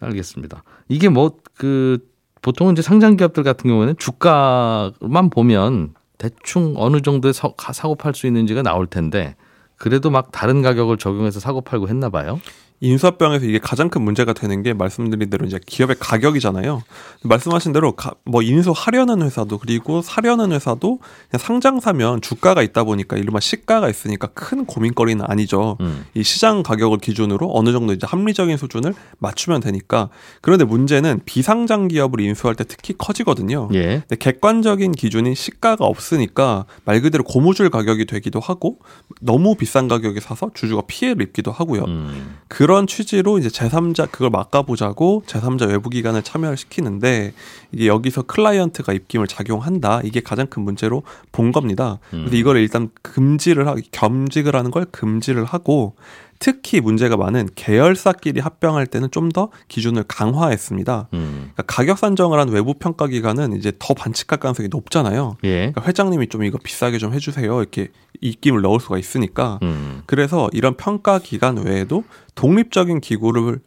알겠습니다. 0.00 0.62
이게 0.88 1.08
뭐 1.08 1.38
그 1.56 1.98
보통은 2.42 2.72
이제 2.74 2.82
상장 2.82 3.16
기업들 3.16 3.42
같은 3.42 3.70
경우에는 3.70 3.96
주가만 3.96 5.30
보면 5.30 5.94
대충 6.24 6.74
어느 6.78 7.02
정도의 7.02 7.34
사고 7.34 7.94
팔 7.96 8.14
수 8.14 8.26
있는지가 8.26 8.62
나올 8.62 8.86
텐데 8.86 9.36
그래도 9.76 10.08
막 10.10 10.32
다른 10.32 10.62
가격을 10.62 10.96
적용해서 10.96 11.38
사고 11.38 11.60
팔고 11.60 11.88
했나 11.88 12.08
봐요. 12.08 12.40
인수합병에서 12.80 13.46
이게 13.46 13.58
가장 13.58 13.88
큰 13.88 14.02
문제가 14.02 14.32
되는 14.32 14.62
게 14.62 14.74
말씀드린 14.74 15.30
대로 15.30 15.46
이제 15.46 15.58
기업의 15.64 15.96
가격이잖아요. 15.98 16.82
말씀하신 17.22 17.72
대로 17.72 17.92
가, 17.92 18.12
뭐 18.24 18.42
인수하려는 18.42 19.22
회사도 19.22 19.58
그리고 19.58 20.02
사려는 20.02 20.52
회사도 20.52 20.98
그냥 21.30 21.38
상장 21.38 21.80
사면 21.80 22.20
주가가 22.20 22.62
있다 22.62 22.84
보니까 22.84 23.16
이른바 23.16 23.40
시가가 23.40 23.88
있으니까 23.88 24.26
큰 24.28 24.66
고민거리는 24.66 25.24
아니죠. 25.26 25.78
음. 25.80 26.04
이 26.14 26.22
시장 26.22 26.62
가격을 26.62 26.98
기준으로 26.98 27.50
어느 27.54 27.72
정도 27.72 27.92
이제 27.92 28.06
합리적인 28.06 28.56
수준을 28.56 28.92
맞추면 29.18 29.60
되니까. 29.60 30.10
그런데 30.42 30.64
문제는 30.64 31.20
비상장 31.24 31.88
기업을 31.88 32.20
인수할 32.20 32.54
때 32.54 32.64
특히 32.64 32.94
커지거든요. 32.98 33.70
예. 33.72 34.02
근데 34.06 34.16
객관적인 34.16 34.92
기준인 34.92 35.34
시가가 35.34 35.84
없으니까 35.84 36.66
말 36.84 37.00
그대로 37.00 37.24
고무줄 37.24 37.70
가격이 37.70 38.06
되기도 38.06 38.40
하고 38.40 38.78
너무 39.20 39.54
비싼 39.54 39.88
가격에 39.88 40.20
사서 40.20 40.50
주주가 40.54 40.82
피해를 40.86 41.22
입기도 41.22 41.50
하고요. 41.50 41.84
음. 41.84 42.36
그런 42.48 42.73
취지로 42.86 43.38
이제 43.38 43.48
제3자 43.48 44.10
그걸 44.10 44.30
막아보자고 44.30 45.22
제3자 45.26 45.68
외부 45.68 45.90
기관을 45.90 46.22
참여를 46.22 46.56
시키는데 46.56 47.32
이게 47.72 47.86
여기서 47.86 48.22
클라이언트가 48.22 48.92
입김을 48.92 49.26
작용한다. 49.26 50.00
이게 50.04 50.20
가장 50.20 50.46
큰 50.46 50.62
문제로 50.62 51.02
본 51.32 51.52
겁니다. 51.52 51.98
그래서 52.10 52.26
음. 52.28 52.34
이걸 52.34 52.58
일단 52.58 52.90
금지를 53.02 53.66
하기 53.68 53.82
겸직을 53.92 54.54
하는 54.54 54.70
걸 54.70 54.84
금지를 54.90 55.44
하고 55.44 55.94
특히 56.44 56.82
문제가 56.82 57.16
많은 57.16 57.48
계열사끼리 57.54 58.40
합병할 58.40 58.86
때는 58.86 59.10
좀 59.10 59.30
더 59.32 59.48
기준을 59.68 60.04
강화했습니다. 60.06 61.08
음. 61.14 61.50
그러니까 61.54 61.62
가격 61.62 61.98
산정을 61.98 62.38
한 62.38 62.50
외부 62.50 62.74
평가 62.74 63.06
기관은 63.06 63.56
이제 63.56 63.72
더 63.78 63.94
반칙할 63.94 64.38
가능성이 64.38 64.68
높잖아요. 64.68 65.38
예. 65.44 65.56
그러니까 65.72 65.82
회장님이 65.86 66.28
좀 66.28 66.44
이거 66.44 66.58
비싸게 66.62 66.98
좀 66.98 67.14
해주세요. 67.14 67.58
이렇게 67.58 67.88
입김을 68.20 68.60
넣을 68.60 68.78
수가 68.80 68.98
있으니까. 68.98 69.58
음. 69.62 70.02
그래서 70.04 70.50
이런 70.52 70.76
평가 70.76 71.18
기관 71.18 71.56
외에도 71.56 72.04
독립적인 72.34 73.00
기구를 73.00 73.60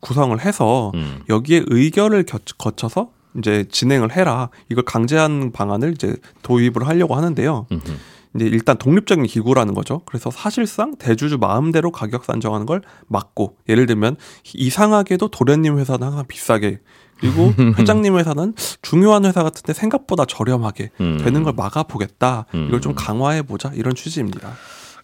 구성을 0.00 0.38
해서 0.44 0.90
음. 0.96 1.20
여기에 1.28 1.66
의결을 1.68 2.26
거쳐서 2.58 3.10
이제 3.38 3.64
진행을 3.70 4.14
해라. 4.16 4.48
이걸 4.70 4.84
강제한 4.84 5.52
방안을 5.52 5.92
이제 5.92 6.16
도입을 6.42 6.86
하려고 6.88 7.14
하는데요. 7.14 7.68
음흠. 7.70 7.92
이제 8.34 8.46
일단 8.46 8.76
독립적인 8.76 9.24
기구라는 9.26 9.74
거죠. 9.74 10.02
그래서 10.06 10.30
사실상 10.30 10.96
대주주 10.96 11.38
마음대로 11.38 11.90
가격 11.92 12.24
산정하는 12.24 12.66
걸 12.66 12.82
막고 13.06 13.56
예를 13.68 13.86
들면 13.86 14.16
이상하게도 14.54 15.28
도련님 15.28 15.78
회사는 15.78 16.06
항상 16.06 16.24
비싸게 16.26 16.80
그리고 17.20 17.52
회장님 17.78 18.16
회사는 18.18 18.54
중요한 18.82 19.24
회사 19.24 19.42
같은데 19.42 19.72
생각보다 19.72 20.24
저렴하게 20.24 20.90
음. 21.00 21.18
되는 21.22 21.42
걸 21.42 21.52
막아보겠다. 21.56 22.46
이걸 22.52 22.80
좀 22.80 22.92
음. 22.92 22.94
강화해 22.96 23.42
보자 23.42 23.70
이런 23.74 23.94
취지입니다. 23.94 24.52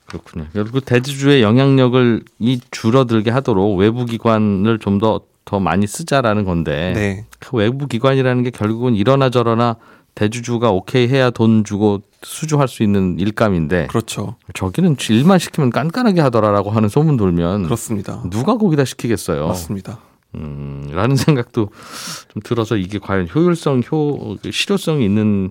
그렇군요. 0.06 0.46
결국 0.52 0.84
대주주의 0.84 1.40
영향력을 1.40 2.24
이 2.40 2.60
줄어들게 2.72 3.30
하도록 3.30 3.78
외부 3.78 4.06
기관을 4.06 4.78
좀 4.80 4.98
더 4.98 5.30
더 5.50 5.58
많이 5.58 5.84
쓰자라는 5.86 6.44
건데 6.44 6.92
네. 6.94 7.26
그 7.40 7.56
외부 7.56 7.88
기관이라는 7.88 8.44
게 8.44 8.50
결국은 8.50 8.94
이러나 8.94 9.30
저러나 9.30 9.76
대주주가 10.20 10.70
오케이 10.70 11.08
해야 11.08 11.30
돈 11.30 11.64
주고 11.64 12.02
수주할 12.22 12.68
수 12.68 12.82
있는 12.82 13.18
일감인데 13.18 13.86
그렇죠. 13.86 14.36
저기는 14.52 14.96
일만 15.08 15.38
시키면 15.38 15.70
깐깐하게 15.70 16.20
하더라라고 16.20 16.68
하는 16.70 16.90
소문 16.90 17.16
돌면 17.16 17.62
그렇습니다. 17.62 18.22
누가 18.28 18.58
거기다 18.58 18.84
시키겠어요. 18.84 19.46
맞습니다. 19.46 19.98
음, 20.34 20.90
라는 20.92 21.16
생각도 21.16 21.70
좀 22.28 22.42
들어서 22.44 22.76
이게 22.76 22.98
과연 22.98 23.28
효율성, 23.34 23.82
효, 23.90 24.36
실효성이 24.48 25.06
있는 25.06 25.50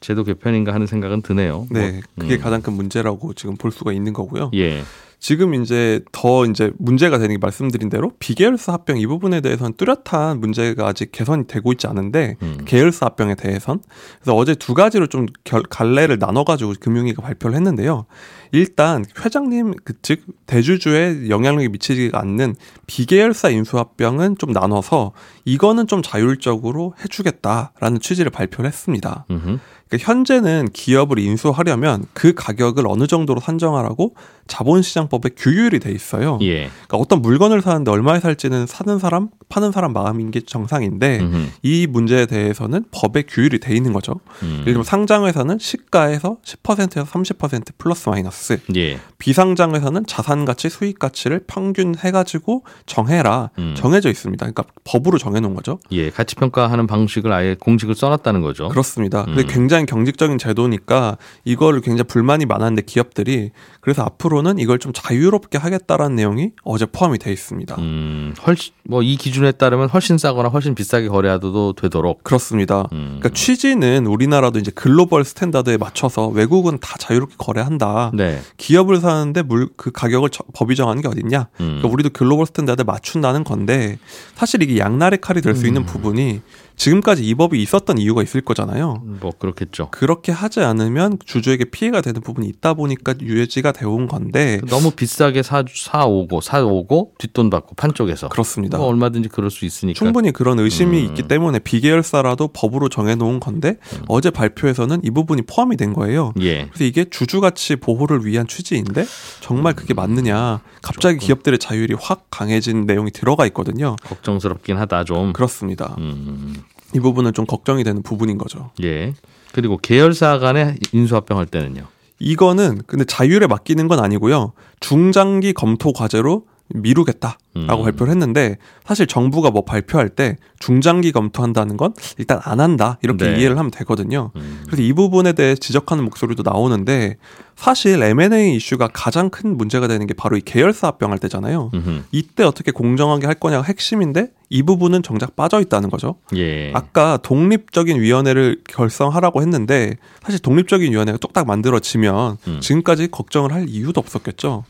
제도 0.00 0.24
개편인가 0.24 0.74
하는 0.74 0.88
생각은 0.88 1.22
드네요. 1.22 1.68
네, 1.70 1.92
뭐, 1.92 2.00
그게 2.18 2.34
음. 2.34 2.40
가장 2.40 2.60
큰 2.60 2.72
문제라고 2.72 3.34
지금 3.34 3.56
볼 3.56 3.70
수가 3.70 3.92
있는 3.92 4.12
거고요. 4.12 4.50
예. 4.54 4.82
지금 5.20 5.54
이제 5.54 6.00
더 6.12 6.46
이제 6.46 6.72
문제가 6.78 7.18
되는 7.18 7.34
게 7.34 7.38
말씀드린 7.38 7.88
대로 7.88 8.12
비계열사 8.18 8.72
합병 8.72 8.98
이 8.98 9.06
부분에 9.06 9.40
대해서는 9.40 9.74
뚜렷한 9.76 10.40
문제가 10.40 10.88
아직 10.88 11.12
개선이 11.12 11.46
되고 11.46 11.70
있지 11.72 11.86
않은데 11.86 12.36
음. 12.42 12.58
계열사 12.64 13.06
합병에 13.06 13.34
대해선 13.34 13.80
그래서 14.20 14.34
어제 14.34 14.54
두 14.54 14.74
가지로 14.74 15.06
좀 15.06 15.26
결, 15.44 15.62
갈래를 15.62 16.18
나눠가지고 16.18 16.74
금융위가 16.80 17.22
발표를 17.22 17.54
했는데요. 17.56 18.06
일단 18.52 19.04
회장님 19.22 19.74
그 19.84 19.98
즉 20.08 20.22
대주주에 20.46 21.28
영향력이 21.28 21.68
미치지 21.68 22.10
않는 22.14 22.54
비계열사 22.86 23.50
인수합병은 23.50 24.38
좀 24.38 24.52
나눠서 24.52 25.12
이거는 25.44 25.86
좀 25.86 26.02
자율적으로 26.02 26.94
해주겠다라는 27.02 28.00
취지를 28.00 28.30
발표를 28.30 28.68
했습니다. 28.68 29.26
음흠. 29.30 29.58
그러니까 29.88 30.12
현재는 30.12 30.68
기업을 30.72 31.18
인수하려면 31.18 32.04
그 32.12 32.34
가격을 32.34 32.84
어느 32.86 33.06
정도로 33.06 33.40
산정하라고 33.40 34.14
자본시장법에 34.48 35.30
규율이 35.36 35.78
돼 35.78 35.92
있어요. 35.92 36.38
예. 36.42 36.70
그러니까 36.86 36.96
어떤 36.96 37.22
물건을 37.22 37.60
사는데 37.60 37.90
얼마에 37.90 38.18
살지는 38.18 38.66
사는 38.66 38.98
사람, 38.98 39.28
파는 39.48 39.72
사람 39.72 39.92
마음인 39.92 40.30
게 40.30 40.40
정상인데 40.40 41.20
음흠. 41.20 41.46
이 41.62 41.86
문제에 41.86 42.26
대해서는 42.26 42.84
법에 42.90 43.22
규율이 43.22 43.60
돼 43.60 43.74
있는 43.74 43.92
거죠. 43.92 44.20
음. 44.42 44.60
예를 44.62 44.64
들면 44.64 44.84
상장회사는 44.84 45.58
시가에서 45.58 46.38
10%에서 46.44 47.04
30% 47.04 47.72
플러스 47.78 48.08
마이너스, 48.08 48.58
예. 48.76 48.98
비상장회사는 49.18 50.06
자산 50.06 50.44
가치, 50.44 50.68
수익 50.68 50.98
가치를 50.98 51.44
평균 51.46 51.94
해 52.02 52.10
가지고 52.10 52.64
정해라 52.86 53.50
음. 53.58 53.74
정해져 53.76 54.08
있습니다. 54.10 54.44
그러니까 54.44 54.64
법으로 54.84 55.18
정해 55.18 55.40
놓은 55.40 55.54
거죠. 55.54 55.78
예. 55.92 56.10
가치 56.10 56.34
평가하는 56.36 56.86
방식을 56.86 57.32
아예 57.32 57.54
공식을 57.58 57.94
써 57.94 58.08
놨다는 58.08 58.40
거죠. 58.40 58.68
그렇습니다. 58.68 59.24
근데 59.24 59.42
음. 59.42 59.46
굉장히 59.78 60.08
경직적인 60.08 60.38
제도니까 60.38 61.18
이거를 61.44 61.80
굉장히 61.80 62.06
불만이 62.08 62.46
많았는데 62.46 62.82
기업들이 62.82 63.50
그래서 63.80 64.02
앞으로는 64.02 64.58
이걸 64.58 64.78
좀 64.78 64.92
자유롭게 64.94 65.58
하겠다라는 65.58 66.16
내용이 66.16 66.50
어제 66.64 66.86
포함이 66.86 67.18
돼 67.18 67.32
있습니다. 67.32 67.76
음, 67.78 68.34
훨씬 68.46 68.72
뭐 68.84 69.02
이 69.02 69.16
기준에 69.16 69.52
따르면 69.52 69.88
훨씬 69.90 70.18
싸거나 70.18 70.48
훨씬 70.48 70.74
비싸게 70.74 71.08
거래해도 71.08 71.74
되도록. 71.74 72.24
그렇습니다. 72.24 72.88
음. 72.92 73.18
그러니까 73.20 73.28
취지는 73.30 74.06
우리나라도 74.06 74.58
이제 74.58 74.70
global 74.74 75.24
standard에 75.24 75.76
맞춰서 75.76 76.26
외국은 76.28 76.78
다 76.80 76.96
자유롭게 76.98 77.34
거래한다. 77.38 78.10
네. 78.14 78.40
기업을 78.56 78.98
사는데 79.00 79.42
뭘 79.42 79.68
그 79.76 79.90
가격을 79.92 80.30
저- 80.30 80.44
법이 80.54 80.74
정하는 80.76 81.02
게 81.02 81.08
어딨냐? 81.08 81.48
음. 81.60 81.66
그러니까 81.66 81.88
우리도 81.88 82.10
global 82.10 82.46
standard에 82.46 82.84
맞춘다는 82.84 83.44
건데 83.44 83.98
사실 84.34 84.62
이게 84.62 84.78
양날의 84.78 85.20
칼이 85.20 85.40
될수 85.40 85.62
음. 85.62 85.66
있는 85.68 85.86
부분이 85.86 86.40
지금까지 86.78 87.26
이 87.26 87.34
법이 87.34 87.60
있었던 87.60 87.98
이유가 87.98 88.22
있을 88.22 88.40
거잖아요. 88.40 89.02
뭐 89.20 89.32
그렇겠죠. 89.36 89.88
그렇게 89.90 90.32
하지 90.32 90.60
않으면 90.60 91.18
주주에게 91.24 91.66
피해가 91.66 92.00
되는 92.00 92.20
부분이 92.20 92.46
있다 92.48 92.74
보니까 92.74 93.14
유예지가 93.20 93.72
되어온 93.72 94.06
건데 94.06 94.60
너무 94.68 94.92
비싸게 94.92 95.42
사 95.42 95.64
사오고 95.68 96.40
사오고 96.40 97.14
뒷돈 97.18 97.50
받고 97.50 97.74
판 97.74 97.92
쪽에서. 97.92 98.28
그렇습니다. 98.28 98.78
뭐 98.78 98.86
얼마든지 98.86 99.28
그럴 99.28 99.50
수 99.50 99.64
있으니까. 99.64 99.98
충분히 99.98 100.30
그런 100.32 100.58
의심이 100.60 101.00
음. 101.00 101.04
있기 101.06 101.24
때문에 101.26 101.58
비계열사라도 101.58 102.48
법으로 102.48 102.88
정해놓은 102.88 103.40
건데 103.40 103.78
어제 104.06 104.30
발표에서는 104.30 105.00
이 105.02 105.10
부분이 105.10 105.42
포함이 105.42 105.76
된 105.76 105.92
거예요. 105.92 106.32
예. 106.40 106.66
그래서 106.66 106.84
이게 106.84 107.04
주주 107.10 107.40
가치 107.40 107.74
보호를 107.76 108.24
위한 108.24 108.46
취지인데 108.46 109.04
정말 109.40 109.74
그게 109.74 109.94
맞느냐? 109.94 110.60
갑자기 110.80 111.18
기업들의 111.18 111.58
자율이 111.58 111.94
확 112.00 112.26
강해진 112.30 112.86
내용이 112.86 113.10
들어가 113.10 113.46
있거든요. 113.46 113.96
걱정스럽긴 114.04 114.76
하다 114.76 115.04
좀. 115.04 115.32
그렇습니다. 115.32 115.96
음. 115.98 116.62
이 116.94 117.00
부분은 117.00 117.32
좀 117.34 117.44
걱정이 117.46 117.84
되는 117.84 118.02
부분인 118.02 118.38
거죠. 118.38 118.70
예. 118.82 119.14
그리고 119.52 119.76
계열사 119.78 120.38
간의 120.38 120.78
인수합병할 120.92 121.46
때는요. 121.46 121.86
이거는 122.18 122.82
근데 122.86 123.04
자율에 123.04 123.46
맡기는 123.46 123.86
건 123.88 124.00
아니고요. 124.00 124.52
중장기 124.80 125.52
검토 125.52 125.92
과제로 125.92 126.46
미루겠다라고 126.70 127.38
음. 127.56 127.66
발표를 127.66 128.10
했는데 128.10 128.58
사실 128.84 129.06
정부가 129.06 129.50
뭐 129.50 129.64
발표할 129.64 130.08
때 130.10 130.36
중장기 130.58 131.12
검토한다는 131.12 131.76
건 131.76 131.94
일단 132.18 132.40
안 132.42 132.60
한다 132.60 132.98
이렇게 133.02 133.26
네. 133.26 133.38
이해를 133.38 133.58
하면 133.58 133.70
되거든요. 133.70 134.32
음. 134.36 134.62
그래서 134.66 134.82
이 134.82 134.92
부분에 134.92 135.32
대해 135.32 135.54
지적하는 135.54 136.04
목소리도 136.04 136.42
나오는데 136.42 137.16
사실 137.56 138.02
M&A 138.02 138.54
이슈가 138.56 138.88
가장 138.92 139.30
큰 139.30 139.56
문제가 139.56 139.88
되는 139.88 140.06
게 140.06 140.14
바로 140.14 140.36
이 140.36 140.40
계열사 140.40 140.86
합병할 140.86 141.18
때잖아요. 141.18 141.70
음흠. 141.74 142.02
이때 142.12 142.44
어떻게 142.44 142.70
공정하게 142.70 143.26
할 143.26 143.34
거냐가 143.34 143.64
핵심인데 143.64 144.28
이 144.50 144.62
부분은 144.62 145.02
정작 145.02 145.36
빠져 145.36 145.60
있다는 145.60 145.90
거죠. 145.90 146.16
예. 146.36 146.72
아까 146.74 147.18
독립적인 147.22 148.00
위원회를 148.00 148.62
결성하라고 148.68 149.42
했는데 149.42 149.96
사실 150.22 150.40
독립적인 150.40 150.92
위원회가 150.92 151.18
뚝딱 151.18 151.46
만들어지면 151.46 152.36
음. 152.46 152.60
지금까지 152.60 153.08
걱정을 153.10 153.52
할 153.52 153.68
이유도 153.68 154.00
없었겠죠. 154.00 154.64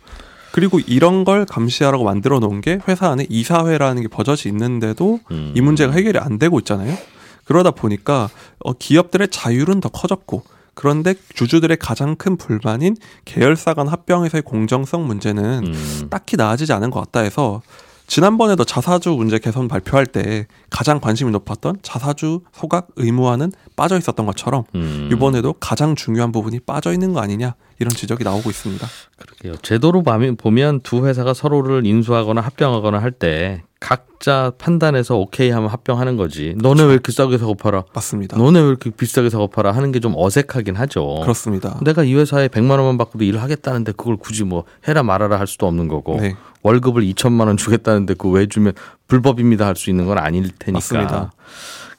그리고 0.53 0.81
이런 0.81 1.25
걸 1.25 1.45
감시하라고 1.45 2.05
만들어 2.05 2.39
놓은 2.39 2.61
게 2.61 2.79
회사 2.89 3.09
안에 3.11 3.27
이사회라는 3.29 4.03
게 4.03 4.09
버젓이 4.09 4.49
있는데도 4.49 5.21
음. 5.31 5.53
이 5.55 5.61
문제가 5.61 5.93
해결이 5.93 6.19
안 6.19 6.39
되고 6.39 6.59
있잖아요. 6.61 6.97
그러다 7.45 7.71
보니까 7.71 8.29
어, 8.61 8.73
기업들의 8.73 9.29
자율은 9.29 9.81
더 9.81 9.89
커졌고 9.89 10.43
그런데 10.75 11.15
주주들의 11.35 11.77
가장 11.79 12.15
큰 12.15 12.37
불만인 12.37 12.97
계열사 13.25 13.75
간 13.75 13.89
합병에서의 13.89 14.43
공정성 14.43 15.07
문제는 15.07 15.67
음. 15.67 16.09
딱히 16.09 16.37
나아지지 16.37 16.73
않은 16.73 16.91
것 16.91 17.01
같다 17.01 17.21
해서 17.21 17.63
지난번에도 18.07 18.65
자사주 18.65 19.11
문제 19.11 19.39
개선 19.39 19.69
발표할 19.69 20.07
때 20.07 20.47
가장 20.71 21.01
관심이 21.01 21.31
높았던 21.31 21.81
자사주 21.83 22.41
소각 22.53 22.89
의무화는 22.97 23.53
빠져 23.77 23.99
있었던 23.99 24.25
것처럼 24.25 24.65
음. 24.75 25.09
이번에도 25.13 25.53
가장 25.55 25.95
중요한 25.95 26.33
부분이 26.33 26.61
빠져 26.61 26.93
있는 26.93 27.13
거 27.13 27.21
아니냐 27.21 27.55
이런 27.81 27.91
지적이 27.91 28.25
나오고 28.25 28.51
있습니다. 28.51 28.87
그러게요. 29.19 29.55
제도로 29.63 30.03
보면 30.03 30.81
두 30.81 31.07
회사가 31.07 31.33
서로를 31.35 31.87
인수하거나 31.87 32.41
합병하거나 32.41 32.99
할 33.01 33.13
때 33.13 33.63
각자 33.81 34.51
판단해서 34.59 35.17
오케이 35.17 35.51
하면 35.51 35.69
합병하는 35.71 36.17
거지. 36.17 36.55
너네 36.59 36.83
왜 36.83 36.93
이렇게 36.95 37.13
싸게 37.13 37.39
사고 37.39 37.55
팔아? 37.55 37.85
맞습니다. 37.95 38.37
너네 38.37 38.59
왜 38.61 38.67
이렇게 38.69 38.91
비싸게 38.91 39.31
사고 39.31 39.47
팔아? 39.47 39.71
하는 39.71 39.93
게 39.93 40.01
좀 40.01 40.15
어색하긴 40.17 40.75
하죠. 40.75 41.21
그렇습니다. 41.23 41.79
내가 41.83 42.03
이 42.03 42.15
회사에 42.15 42.49
100만 42.49 42.71
원만 42.73 42.99
받고도 42.99 43.23
일을 43.25 43.41
하겠다는데 43.41 43.93
그걸 43.93 44.17
굳이 44.17 44.43
뭐 44.45 44.65
해라 44.89 45.05
말아라 45.05 45.39
할 45.39 45.47
수도 45.47 45.67
없는 45.69 45.87
거고 45.87 46.21
네. 46.21 46.35
월급을 46.63 47.03
2천만 47.05 47.47
원 47.47 47.57
주겠다는데 47.57 48.15
그거 48.15 48.31
왜 48.31 48.47
주면 48.47 48.73
불법입니다 49.07 49.67
할 49.67 49.77
수 49.77 49.91
있는 49.91 50.07
건 50.07 50.19
아닐 50.19 50.51
테니까 50.51 50.73
맞습니다. 50.73 51.33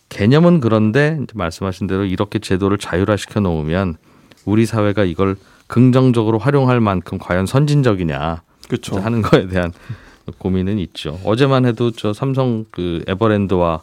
개념은 0.10 0.60
그런데 0.60 1.20
말씀하신 1.34 1.88
대로 1.88 2.04
이렇게 2.04 2.40
제도를 2.40 2.78
자율화시켜 2.78 3.40
놓으면 3.40 3.96
우리 4.46 4.66
사회가 4.66 5.04
이걸 5.06 5.38
긍정적으로 5.70 6.40
활용할 6.40 6.82
만큼 6.82 7.18
과연 7.20 7.46
선진적이냐 7.46 8.42
그렇죠. 8.68 8.98
하는 9.00 9.22
거에 9.22 9.48
대한 9.48 9.72
고민은 10.40 10.78
있죠. 10.80 11.20
어제만 11.24 11.66
해도 11.66 11.92
저 11.92 12.12
삼성 12.12 12.66
그 12.72 13.04
에버랜드와 13.08 13.82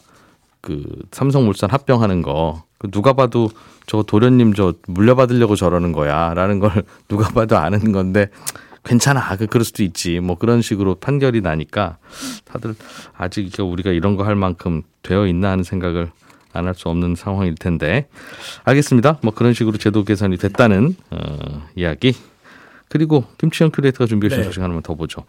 그 0.60 0.84
삼성물산 1.12 1.70
합병하는 1.70 2.22
거그 2.22 2.90
누가 2.90 3.12
봐도 3.12 3.50
저 3.86 4.02
도련님 4.02 4.52
저 4.54 4.74
물려받으려고 4.88 5.54
저러는 5.54 5.92
거야라는 5.92 6.58
걸 6.58 6.82
누가 7.08 7.28
봐도 7.30 7.56
아는 7.56 7.92
건데 7.92 8.30
괜찮아 8.84 9.36
그 9.36 9.46
그럴 9.46 9.64
수도 9.64 9.82
있지 9.84 10.18
뭐 10.18 10.36
그런 10.36 10.62
식으로 10.62 10.96
판결이 10.96 11.40
나니까 11.40 11.98
다들 12.44 12.74
아직 13.16 13.52
우리가 13.60 13.90
이런 13.92 14.16
거 14.16 14.24
할 14.24 14.34
만큼 14.34 14.82
되어 15.02 15.26
있나 15.28 15.50
하는 15.50 15.62
생각을 15.62 16.10
안 16.56 16.66
할 16.66 16.74
수 16.74 16.88
없는 16.88 17.14
상황일 17.14 17.54
텐데 17.54 18.08
알겠습니다. 18.64 19.18
뭐 19.22 19.32
그런 19.32 19.52
식으로 19.54 19.78
제도 19.78 20.04
개선이 20.04 20.36
됐다는 20.38 20.96
어, 21.10 21.66
이야기 21.74 22.14
그리고 22.88 23.24
김치영 23.38 23.70
큐레이터가 23.70 24.06
준비해 24.06 24.28
주신 24.28 24.42
네. 24.42 24.44
소식 24.46 24.60
하나만 24.62 24.82
더 24.82 24.94
보죠. 24.94 25.24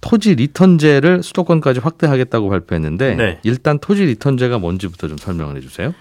토지 0.00 0.34
리턴제를 0.36 1.22
수도권까지 1.22 1.80
확대하겠다고 1.80 2.48
발표했는데 2.48 3.14
네. 3.16 3.38
일단 3.42 3.78
토지 3.78 4.04
리턴제가 4.04 4.58
뭔지부터 4.58 5.08
좀 5.08 5.18
설명을 5.18 5.56
해주세요. 5.56 5.94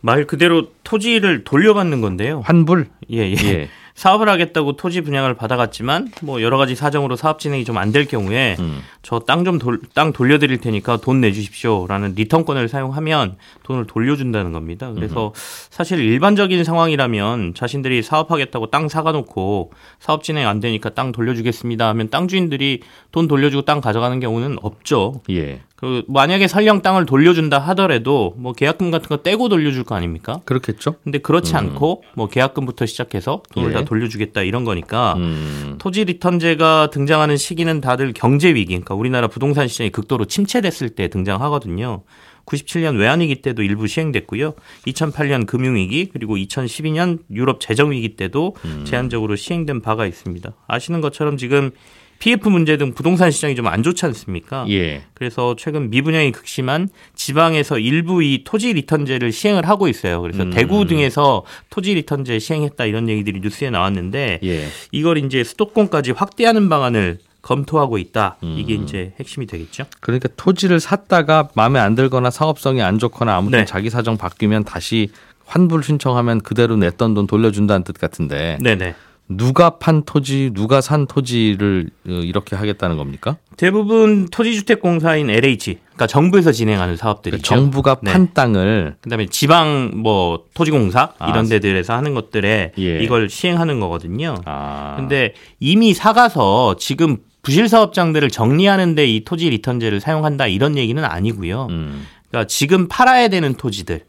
말 0.00 0.26
그대로 0.26 0.68
토지를 0.84 1.44
돌려받는 1.44 2.00
건데요. 2.00 2.40
환불 2.44 2.86
예, 3.10 3.18
예. 3.30 3.36
예. 3.44 3.68
사업을 3.98 4.28
하겠다고 4.28 4.76
토지 4.76 5.00
분양을 5.00 5.34
받아갔지만 5.34 6.12
뭐 6.22 6.40
여러 6.40 6.56
가지 6.56 6.76
사정으로 6.76 7.16
사업 7.16 7.40
진행이 7.40 7.64
좀 7.64 7.76
안 7.78 7.90
될 7.90 8.06
경우에 8.06 8.54
음. 8.60 8.80
저 9.02 9.18
땅 9.18 9.44
좀 9.44 9.69
땅 9.69 10.12
돌려드릴 10.12 10.58
테니까 10.58 10.98
돈 10.98 11.20
내주십시오라는 11.20 12.14
리턴권을 12.14 12.68
사용하면 12.68 13.36
돈을 13.64 13.86
돌려준다는 13.86 14.52
겁니다. 14.52 14.92
그래서 14.92 15.32
사실 15.70 15.98
일반적인 15.98 16.62
상황이라면 16.62 17.54
자신들이 17.54 18.02
사업하겠다고 18.02 18.70
땅 18.70 18.88
사가놓고 18.88 19.72
사업 19.98 20.22
진행 20.22 20.46
안 20.46 20.60
되니까 20.60 20.90
땅 20.90 21.10
돌려주겠습니다 21.10 21.88
하면 21.88 22.08
땅 22.10 22.28
주인들이 22.28 22.82
돈 23.10 23.26
돌려주고 23.26 23.62
땅 23.62 23.80
가져가는 23.80 24.20
경우는 24.20 24.58
없죠. 24.62 25.22
예. 25.30 25.60
그 25.78 26.02
만약에 26.08 26.48
설령 26.48 26.82
땅을 26.82 27.06
돌려준다 27.06 27.60
하더라도 27.60 28.34
뭐 28.36 28.52
계약금 28.52 28.90
같은 28.90 29.06
거 29.06 29.18
떼고 29.18 29.48
돌려줄 29.48 29.84
거 29.84 29.94
아닙니까? 29.94 30.40
그렇겠죠. 30.44 30.96
근데 31.04 31.18
그렇지 31.18 31.54
않고 31.54 32.02
뭐 32.14 32.26
계약금부터 32.26 32.84
시작해서 32.84 33.44
돈을 33.52 33.70
예. 33.70 33.74
다 33.74 33.84
돌려주겠다 33.84 34.42
이런 34.42 34.64
거니까 34.64 35.14
음. 35.18 35.76
토지 35.78 36.04
리턴제가 36.04 36.90
등장하는 36.90 37.36
시기는 37.36 37.80
다들 37.80 38.12
경제 38.12 38.48
위기, 38.48 38.72
그러니까 38.72 38.96
우리나라 38.96 39.28
부동산 39.28 39.68
시장이 39.68 39.90
극도로 39.90 40.24
침체됐을 40.24 40.90
때 40.90 41.06
등장하거든요. 41.06 42.02
97년 42.44 42.98
외환위기 42.98 43.40
때도 43.40 43.62
일부 43.62 43.86
시행됐고요. 43.86 44.54
2008년 44.88 45.46
금융위기 45.46 46.06
그리고 46.12 46.34
2012년 46.36 47.20
유럽 47.30 47.60
재정위기 47.60 48.16
때도 48.16 48.56
음. 48.64 48.84
제한적으로 48.84 49.36
시행된 49.36 49.82
바가 49.82 50.06
있습니다. 50.06 50.50
아시는 50.66 51.00
것처럼 51.00 51.36
지금 51.36 51.70
PF 52.18 52.48
문제 52.48 52.76
등 52.76 52.92
부동산 52.92 53.30
시장이 53.30 53.54
좀 53.54 53.68
안 53.68 53.82
좋지 53.82 54.06
않습니까? 54.06 54.64
예. 54.70 55.02
그래서 55.14 55.54
최근 55.58 55.90
미분양이 55.90 56.32
극심한 56.32 56.88
지방에서 57.14 57.78
일부 57.78 58.22
이 58.22 58.44
토지 58.44 58.72
리턴제를 58.72 59.30
시행을 59.30 59.68
하고 59.68 59.88
있어요. 59.88 60.20
그래서 60.22 60.44
음. 60.44 60.50
대구 60.50 60.86
등에서 60.86 61.44
토지 61.70 61.94
리턴제 61.94 62.38
시행했다 62.38 62.84
이런 62.86 63.08
얘기들이 63.08 63.40
뉴스에 63.40 63.70
나왔는데 63.70 64.40
예. 64.42 64.66
이걸 64.90 65.18
이제 65.18 65.44
수도권까지 65.44 66.12
확대하는 66.12 66.68
방안을 66.68 67.18
검토하고 67.42 67.98
있다. 67.98 68.36
이게 68.42 68.74
음. 68.76 68.82
이제 68.84 69.12
핵심이 69.20 69.46
되겠죠. 69.46 69.84
그러니까 70.00 70.28
토지를 70.36 70.80
샀다가 70.80 71.48
마음에 71.54 71.78
안 71.78 71.94
들거나 71.94 72.30
사업성이 72.30 72.82
안 72.82 72.98
좋거나 72.98 73.36
아무튼 73.36 73.60
네. 73.60 73.64
자기 73.64 73.90
사정 73.90 74.16
바뀌면 74.16 74.64
다시 74.64 75.10
환불 75.46 75.82
신청하면 75.82 76.40
그대로 76.42 76.76
냈던 76.76 77.14
돈 77.14 77.26
돌려준다는 77.26 77.84
뜻 77.84 77.96
같은데. 77.98 78.58
네네. 78.60 78.94
누가 79.28 79.78
판 79.78 80.02
토지, 80.04 80.50
누가 80.54 80.80
산 80.80 81.06
토지를 81.06 81.90
어, 82.06 82.10
이렇게 82.10 82.56
하겠다는 82.56 82.96
겁니까? 82.96 83.36
대부분 83.56 84.26
토지주택공사인 84.30 85.28
LH, 85.28 85.78
그러니까 85.84 86.06
정부에서 86.06 86.52
진행하는 86.52 86.96
사업들이죠. 86.96 87.42
그러니까 87.42 87.62
정부가 87.62 87.96
네. 88.02 88.12
판 88.12 88.26
네. 88.26 88.32
땅을 88.32 88.96
그다음에 89.00 89.26
지방 89.26 89.90
뭐 89.96 90.44
토지공사 90.54 91.12
아, 91.18 91.28
이런 91.28 91.48
데들에서 91.48 91.92
하는 91.94 92.14
것들에 92.14 92.72
예. 92.78 93.02
이걸 93.02 93.28
시행하는 93.28 93.80
거거든요. 93.80 94.36
아. 94.46 94.94
근데 94.96 95.34
이미 95.60 95.92
사가서 95.92 96.76
지금 96.78 97.18
부실 97.42 97.68
사업장들을 97.68 98.30
정리하는데 98.30 99.06
이 99.06 99.24
토지 99.24 99.50
리턴제를 99.50 100.00
사용한다 100.00 100.46
이런 100.46 100.76
얘기는 100.76 101.02
아니고요. 101.04 101.66
음. 101.70 102.06
그러니까 102.30 102.46
지금 102.46 102.88
팔아야 102.88 103.28
되는 103.28 103.54
토지들 103.54 104.02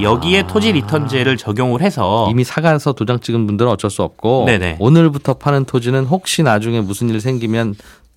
여기에 0.00 0.40
아. 0.40 0.46
토지 0.46 0.72
리턴제를 0.72 1.36
적용을 1.36 1.82
해서 1.82 2.26
이미 2.30 2.44
사가서 2.44 2.92
도장 2.92 3.20
찍은 3.20 3.46
분들은 3.46 3.70
어쩔 3.70 3.90
수 3.90 4.02
없고 4.02 4.44
네네. 4.46 4.76
오늘부터 4.80 5.34
파는 5.34 5.64
토지는 5.64 6.04
혹시 6.06 6.42
나중에 6.42 6.80
무슨 6.80 7.10
일 7.10 7.20
생기면 7.20 7.74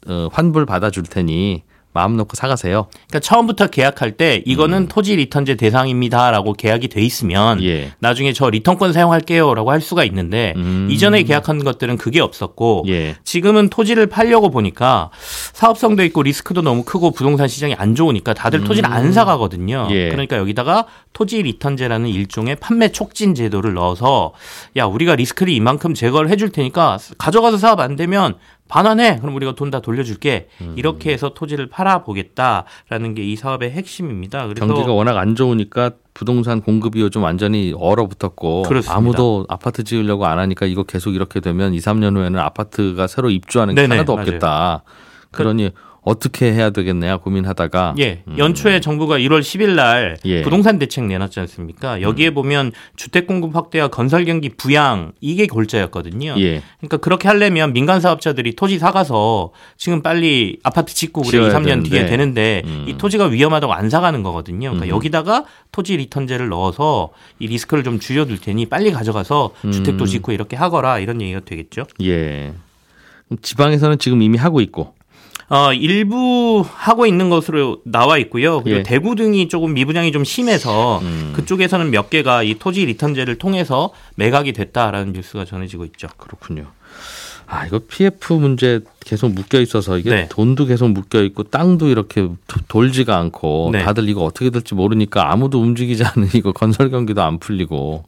어, 0.08 0.30
환불 0.32 0.66
받아줄 0.66 1.04
테니 1.04 1.64
마음 1.96 2.18
놓고 2.18 2.36
사가세요. 2.36 2.88
그러니까 2.92 3.20
처음부터 3.22 3.68
계약할 3.68 4.18
때 4.18 4.44
이거는 4.46 4.78
음. 4.80 4.88
토지 4.90 5.16
리턴제 5.16 5.56
대상입니다라고 5.56 6.52
계약이 6.52 6.90
돼 6.90 7.02
있으면 7.02 7.64
예. 7.64 7.94
나중에 8.00 8.34
저 8.34 8.50
리턴권 8.50 8.92
사용할게요라고 8.92 9.72
할 9.72 9.80
수가 9.80 10.04
있는데 10.04 10.54
음. 10.58 10.90
이전에 10.92 11.24
계약한 11.24 11.64
것들은 11.64 11.98
그게 11.98 12.20
없었고 12.20 12.84
예. 12.90 13.16
지금은 13.24 13.70
토지를 13.70 14.08
팔려고 14.08 14.50
보니까 14.50 15.10
사업성도 15.54 16.04
없고 16.04 16.22
리스크도 16.22 16.62
너무 16.62 16.84
크고 16.84 17.12
부동산 17.12 17.48
시장이 17.48 17.76
안 17.76 17.96
좋으니까 17.96 18.34
다들 18.34 18.60
음. 18.60 18.66
토지를 18.66 18.92
안 18.92 19.14
사가거든요. 19.14 19.88
예. 19.92 20.10
그러니까 20.10 20.36
여기다가 20.36 20.88
토지 21.14 21.42
리턴제라는 21.44 22.10
일종의 22.10 22.58
판매 22.58 22.90
촉진 22.90 23.36
제도를 23.36 23.74
넣어서 23.74 24.34
야 24.76 24.84
우리가 24.84 25.16
리스크를 25.16 25.54
이만큼 25.54 25.94
제거를 25.94 26.30
해줄 26.30 26.50
테니까 26.50 26.98
가져가서 27.18 27.58
사업 27.58 27.80
안 27.80 27.96
되면 27.96 28.36
반환해. 28.68 29.20
그럼 29.22 29.36
우리가 29.36 29.54
돈 29.56 29.70
다 29.72 29.80
돌려줄게. 29.80 30.48
음. 30.62 30.74
이렇게 30.78 31.12
해서 31.14 31.34
토지를 31.34 31.68
팔아보겠다라는 31.70 33.14
게 33.16 33.24
이 33.26 33.36
사업의 33.36 33.72
핵심입니다. 33.72 34.48
그래서 34.48 34.66
경기가 34.66 34.94
워낙 34.94 35.18
안 35.18 35.36
좋으니까 35.36 35.92
부동산 36.14 36.62
공급이 36.62 37.02
요즘 37.02 37.24
완전히 37.24 37.74
얼어붙었고 37.78 38.64
그렇습니다. 38.64 38.96
아무도 38.96 39.46
아파트 39.50 39.84
지으려고 39.84 40.26
안 40.28 40.38
하니까 40.40 40.66
이거 40.68 40.84
계속 40.84 41.16
이렇게 41.16 41.40
되면 41.40 41.74
2, 41.74 41.78
3년 41.80 42.16
후에는 42.16 42.40
아파트가 42.40 43.08
새로 43.08 43.30
입주하는 43.30 43.76
게 43.76 43.82
네네, 43.82 43.96
하나도 43.96 44.14
없겠다. 44.14 44.48
맞아요. 44.48 44.82
그러니 45.32 45.72
어떻게 46.06 46.54
해야 46.54 46.70
되겠냐 46.70 47.18
고민하다가 47.18 47.96
예 47.98 48.22
음. 48.28 48.38
연초에 48.38 48.80
정부가 48.80 49.18
1월 49.18 49.42
10일 49.42 49.72
날 49.72 50.18
예. 50.26 50.44
부동산 50.44 50.78
대책 50.78 51.06
내놨지 51.06 51.40
않습니까? 51.42 52.00
여기에 52.02 52.30
음. 52.30 52.34
보면 52.36 52.72
주택 52.96 53.26
공급 53.26 53.56
확대와 53.56 53.88
건설 53.88 54.24
경기 54.26 54.50
부양 54.50 55.14
이게 55.20 55.48
골자였거든요. 55.48 56.36
예. 56.38 56.62
그러니까 56.78 56.98
그렇게 56.98 57.28
하려면 57.28 57.74
민간 57.74 58.00
사업자들이 58.00 58.54
토지 58.56 58.78
사가서 58.78 59.52
지금 59.78 60.04
빨리 60.04 60.60
아파트 60.62 60.94
짓고 60.94 61.24
그래 61.24 61.40
2, 61.40 61.50
3년 61.50 61.66
되는데. 61.66 61.90
뒤에 61.90 62.06
되는데 62.06 62.62
음. 62.66 62.86
이 62.88 62.98
토지가 62.98 63.26
위험하다고 63.26 63.74
안 63.74 63.90
사가는 63.90 64.22
거거든요. 64.22 64.70
그러니까 64.70 64.86
음. 64.86 64.90
여기다가 64.96 65.46
토지 65.72 65.98
리턴제를 65.98 66.50
넣어서 66.50 67.10
이 67.40 67.48
리스크를 67.48 67.84
좀 67.84 68.00
줄여둘 68.00 68.40
테니 68.40 68.68
빨리 68.68 68.92
가져가서 68.92 69.52
음. 69.66 69.72
주택도 69.72 70.06
짓고 70.06 70.34
이렇게 70.34 70.56
하거라 70.56 71.00
이런 71.00 71.20
얘기가 71.20 71.40
되겠죠. 71.40 71.86
예. 72.04 72.54
지방에서는 73.42 73.98
지금 73.98 74.22
이미 74.22 74.38
하고 74.38 74.62
있고 74.62 74.94
어, 75.48 75.74
일부 75.74 76.66
하고 76.68 77.06
있는 77.06 77.30
것으로 77.30 77.82
나와 77.84 78.18
있고요. 78.18 78.62
그리고 78.62 78.80
예. 78.80 78.84
대구 78.84 79.16
등이 79.16 79.48
조금 79.48 79.74
미분양이 79.74 80.12
좀 80.12 80.24
심해서 80.24 81.00
음. 81.00 81.34
그쪽에서는 81.36 81.92
몇 81.92 82.10
개가 82.10 82.44
이 82.44 82.56
토지 82.56 82.86
리턴제를 82.86 83.38
통해서 83.38 83.92
매각이 84.16 84.54
됐다라는 84.54 85.14
뉴스가 85.14 85.46
전해지고 85.46 85.86
있죠. 85.86 86.08
그렇군요. 86.18 86.66
아, 87.48 87.66
이거 87.68 87.80
PF 87.88 88.34
문제 88.34 88.80
계속 89.02 89.32
묶여 89.32 89.62
있어서 89.62 90.00
이게 90.00 90.10
네. 90.10 90.28
돈도 90.30 90.66
계속 90.66 90.90
묶여 90.90 91.22
있고 91.22 91.44
땅도 91.44 91.90
이렇게 91.90 92.28
돌지가 92.68 93.18
않고 93.18 93.70
네. 93.72 93.84
다들 93.84 94.10
이거 94.10 94.24
어떻게 94.24 94.50
될지 94.50 94.74
모르니까 94.74 95.32
아무도 95.32 95.62
움직이지 95.62 96.04
않는 96.16 96.30
이거 96.34 96.52
건설 96.52 96.90
경기도 96.90 97.22
안 97.22 97.38
풀리고 97.38 98.06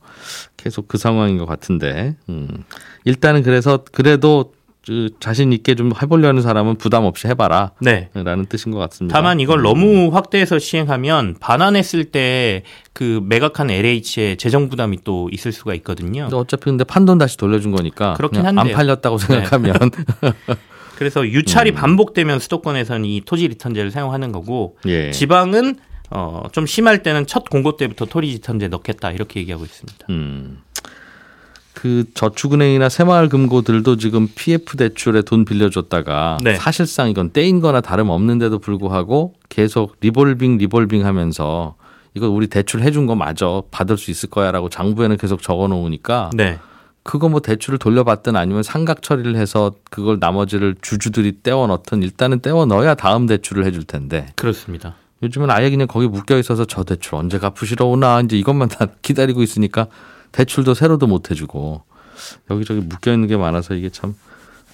계속 0.57 0.87
그 0.87 0.97
상황인 0.97 1.37
것 1.37 1.45
같은데. 1.45 2.15
음. 2.29 2.63
일단은 3.05 3.43
그래서 3.43 3.83
그래도 3.91 4.53
그 4.87 5.09
자신 5.19 5.53
있게 5.53 5.75
좀 5.75 5.91
해보려는 6.01 6.41
사람은 6.41 6.77
부담 6.77 7.03
없이 7.05 7.27
해봐라. 7.27 7.71
네. 7.81 8.09
라는 8.13 8.45
뜻인 8.45 8.71
것 8.71 8.79
같습니다. 8.79 9.15
다만 9.15 9.39
이걸 9.39 9.61
너무 9.61 10.09
확대해서 10.13 10.59
시행하면 10.59 11.35
반환했을 11.39 12.05
때 12.05 12.63
그 12.97 13.21
매각한 13.23 13.69
LH의 13.69 14.37
재정 14.37 14.69
부담이 14.69 15.03
또 15.03 15.29
있을 15.31 15.51
수가 15.51 15.75
있거든요. 15.75 16.23
근데 16.23 16.35
어차피 16.35 16.63
근데 16.65 16.83
판돈 16.83 17.19
다시 17.19 17.37
돌려준 17.37 17.71
거니까 17.71 18.15
그렇긴 18.15 18.43
한데 18.43 18.59
안 18.59 18.71
팔렸다고 18.71 19.19
네. 19.19 19.27
생각하면. 19.27 19.75
네. 20.21 20.55
그래서 20.97 21.23
유찰이 21.23 21.73
음. 21.73 21.75
반복되면 21.75 22.39
수도권에서는 22.39 23.05
이 23.05 23.21
토지 23.21 23.47
리턴제를 23.49 23.91
사용하는 23.91 24.31
거고 24.31 24.77
예. 24.87 25.11
지방은 25.11 25.75
어, 26.09 26.45
좀 26.51 26.65
심할 26.65 27.03
때는 27.03 27.27
첫 27.27 27.47
공고 27.51 27.77
때부터 27.77 28.05
토지 28.05 28.29
리턴제 28.29 28.69
넣겠다 28.69 29.11
이렇게 29.11 29.41
얘기하고 29.41 29.63
있습니다. 29.63 30.07
음. 30.09 30.63
그 31.77 32.05
저축은행이나 32.15 32.89
새마을금고들도 32.89 33.97
지금 33.97 34.27
PF 34.33 34.77
대출에 34.77 35.21
돈 35.21 35.45
빌려줬다가 35.45 36.39
네. 36.43 36.55
사실상 36.55 37.07
이건 37.07 37.31
떼인 37.31 37.59
거나 37.59 37.81
다름없는데도 37.81 38.57
불구하고 38.57 39.35
계속 39.47 39.95
revolving 40.01 40.57
revolving 40.57 41.05
하면서 41.05 41.75
이거 42.15 42.29
우리 42.29 42.47
대출 42.47 42.81
해준 42.81 43.05
거 43.05 43.13
맞아 43.13 43.61
받을 43.69 43.95
수 43.95 44.09
있을 44.09 44.31
거야라고 44.31 44.69
장부에는 44.69 45.17
계속 45.17 45.43
적어 45.43 45.67
놓으니까 45.67 46.31
네. 46.33 46.57
그거 47.03 47.29
뭐 47.29 47.41
대출을 47.41 47.77
돌려받든 47.77 48.35
아니면 48.35 48.63
상각 48.63 49.03
처리를 49.03 49.35
해서 49.35 49.73
그걸 49.91 50.17
나머지를 50.19 50.77
주주들이 50.81 51.43
떼어 51.43 51.67
넣든 51.67 52.01
일단은 52.01 52.39
떼어 52.39 52.65
넣어야 52.65 52.95
다음 52.95 53.27
대출을 53.27 53.65
해줄 53.65 53.83
텐데 53.83 54.25
그렇습니다. 54.35 54.95
요즘은 55.21 55.51
아예 55.51 55.69
그냥 55.69 55.85
거기 55.85 56.07
묶여 56.07 56.39
있어서 56.39 56.65
저 56.65 56.83
대출 56.83 57.13
언제 57.13 57.37
갚으시러 57.37 57.85
오나 57.85 58.19
이제 58.21 58.35
이것만 58.35 58.69
다 58.69 58.87
기다리고 59.03 59.43
있으니까 59.43 59.85
대출도 60.37 60.75
새로도 60.75 61.07
못 61.07 61.31
해주고 61.31 61.81
여기저기 62.51 62.81
묶여 62.81 63.11
있는 63.11 63.27
게 63.27 63.37
많아서 63.37 63.73
이게 63.73 63.89
참 63.89 64.13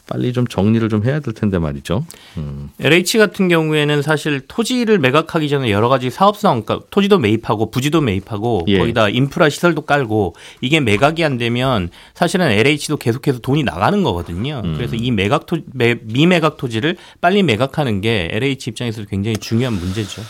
빨리 0.09 0.33
좀 0.33 0.45
정리를 0.45 0.89
좀 0.89 1.05
해야 1.05 1.21
될 1.21 1.33
텐데 1.33 1.57
말이죠. 1.57 2.05
음. 2.35 2.69
LH 2.81 3.17
같은 3.17 3.47
경우에는 3.47 4.01
사실 4.01 4.41
토지를 4.41 4.99
매각하기 4.99 5.47
전에 5.47 5.71
여러 5.71 5.87
가지 5.87 6.09
사업성, 6.09 6.63
그러니까 6.63 6.85
토지도 6.89 7.19
매입하고 7.19 7.71
부지도 7.71 8.01
매입하고 8.01 8.65
예. 8.67 8.79
거기다 8.79 9.07
인프라 9.07 9.47
시설도 9.47 9.83
깔고 9.83 10.35
이게 10.59 10.81
매각이 10.81 11.23
안 11.23 11.37
되면 11.37 11.89
사실은 12.13 12.51
LH도 12.51 12.97
계속해서 12.97 13.39
돈이 13.39 13.63
나가는 13.63 14.03
거거든요. 14.03 14.61
음. 14.65 14.73
그래서 14.75 14.97
이 14.97 15.11
매각 15.11 15.45
토 15.45 15.59
매, 15.67 15.95
미매각 16.03 16.57
토지를 16.57 16.97
빨리 17.21 17.41
매각하는 17.41 18.01
게 18.01 18.27
LH 18.33 18.71
입장에서 18.71 19.05
굉장히 19.05 19.37
중요한 19.37 19.73
문제죠. 19.75 20.21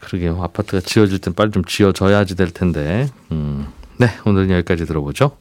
그러게요. 0.00 0.42
아파트가 0.42 0.80
지어질 0.80 1.18
땐 1.18 1.34
빨리 1.34 1.50
좀 1.50 1.62
지어져야지 1.66 2.34
될 2.34 2.50
텐데. 2.50 3.10
음. 3.30 3.66
네, 3.98 4.06
오늘은 4.24 4.50
여기까지 4.50 4.86
들어보죠. 4.86 5.36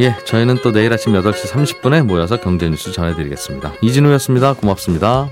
예, 0.00 0.16
저희는 0.24 0.58
또 0.62 0.72
내일 0.72 0.92
아침 0.92 1.12
8시 1.12 1.50
30분에 1.52 2.04
모여서 2.04 2.40
경제 2.40 2.68
뉴스 2.68 2.90
전해드리겠습니다. 2.92 3.74
이진우였습니다. 3.82 4.54
고맙습니다. 4.54 5.28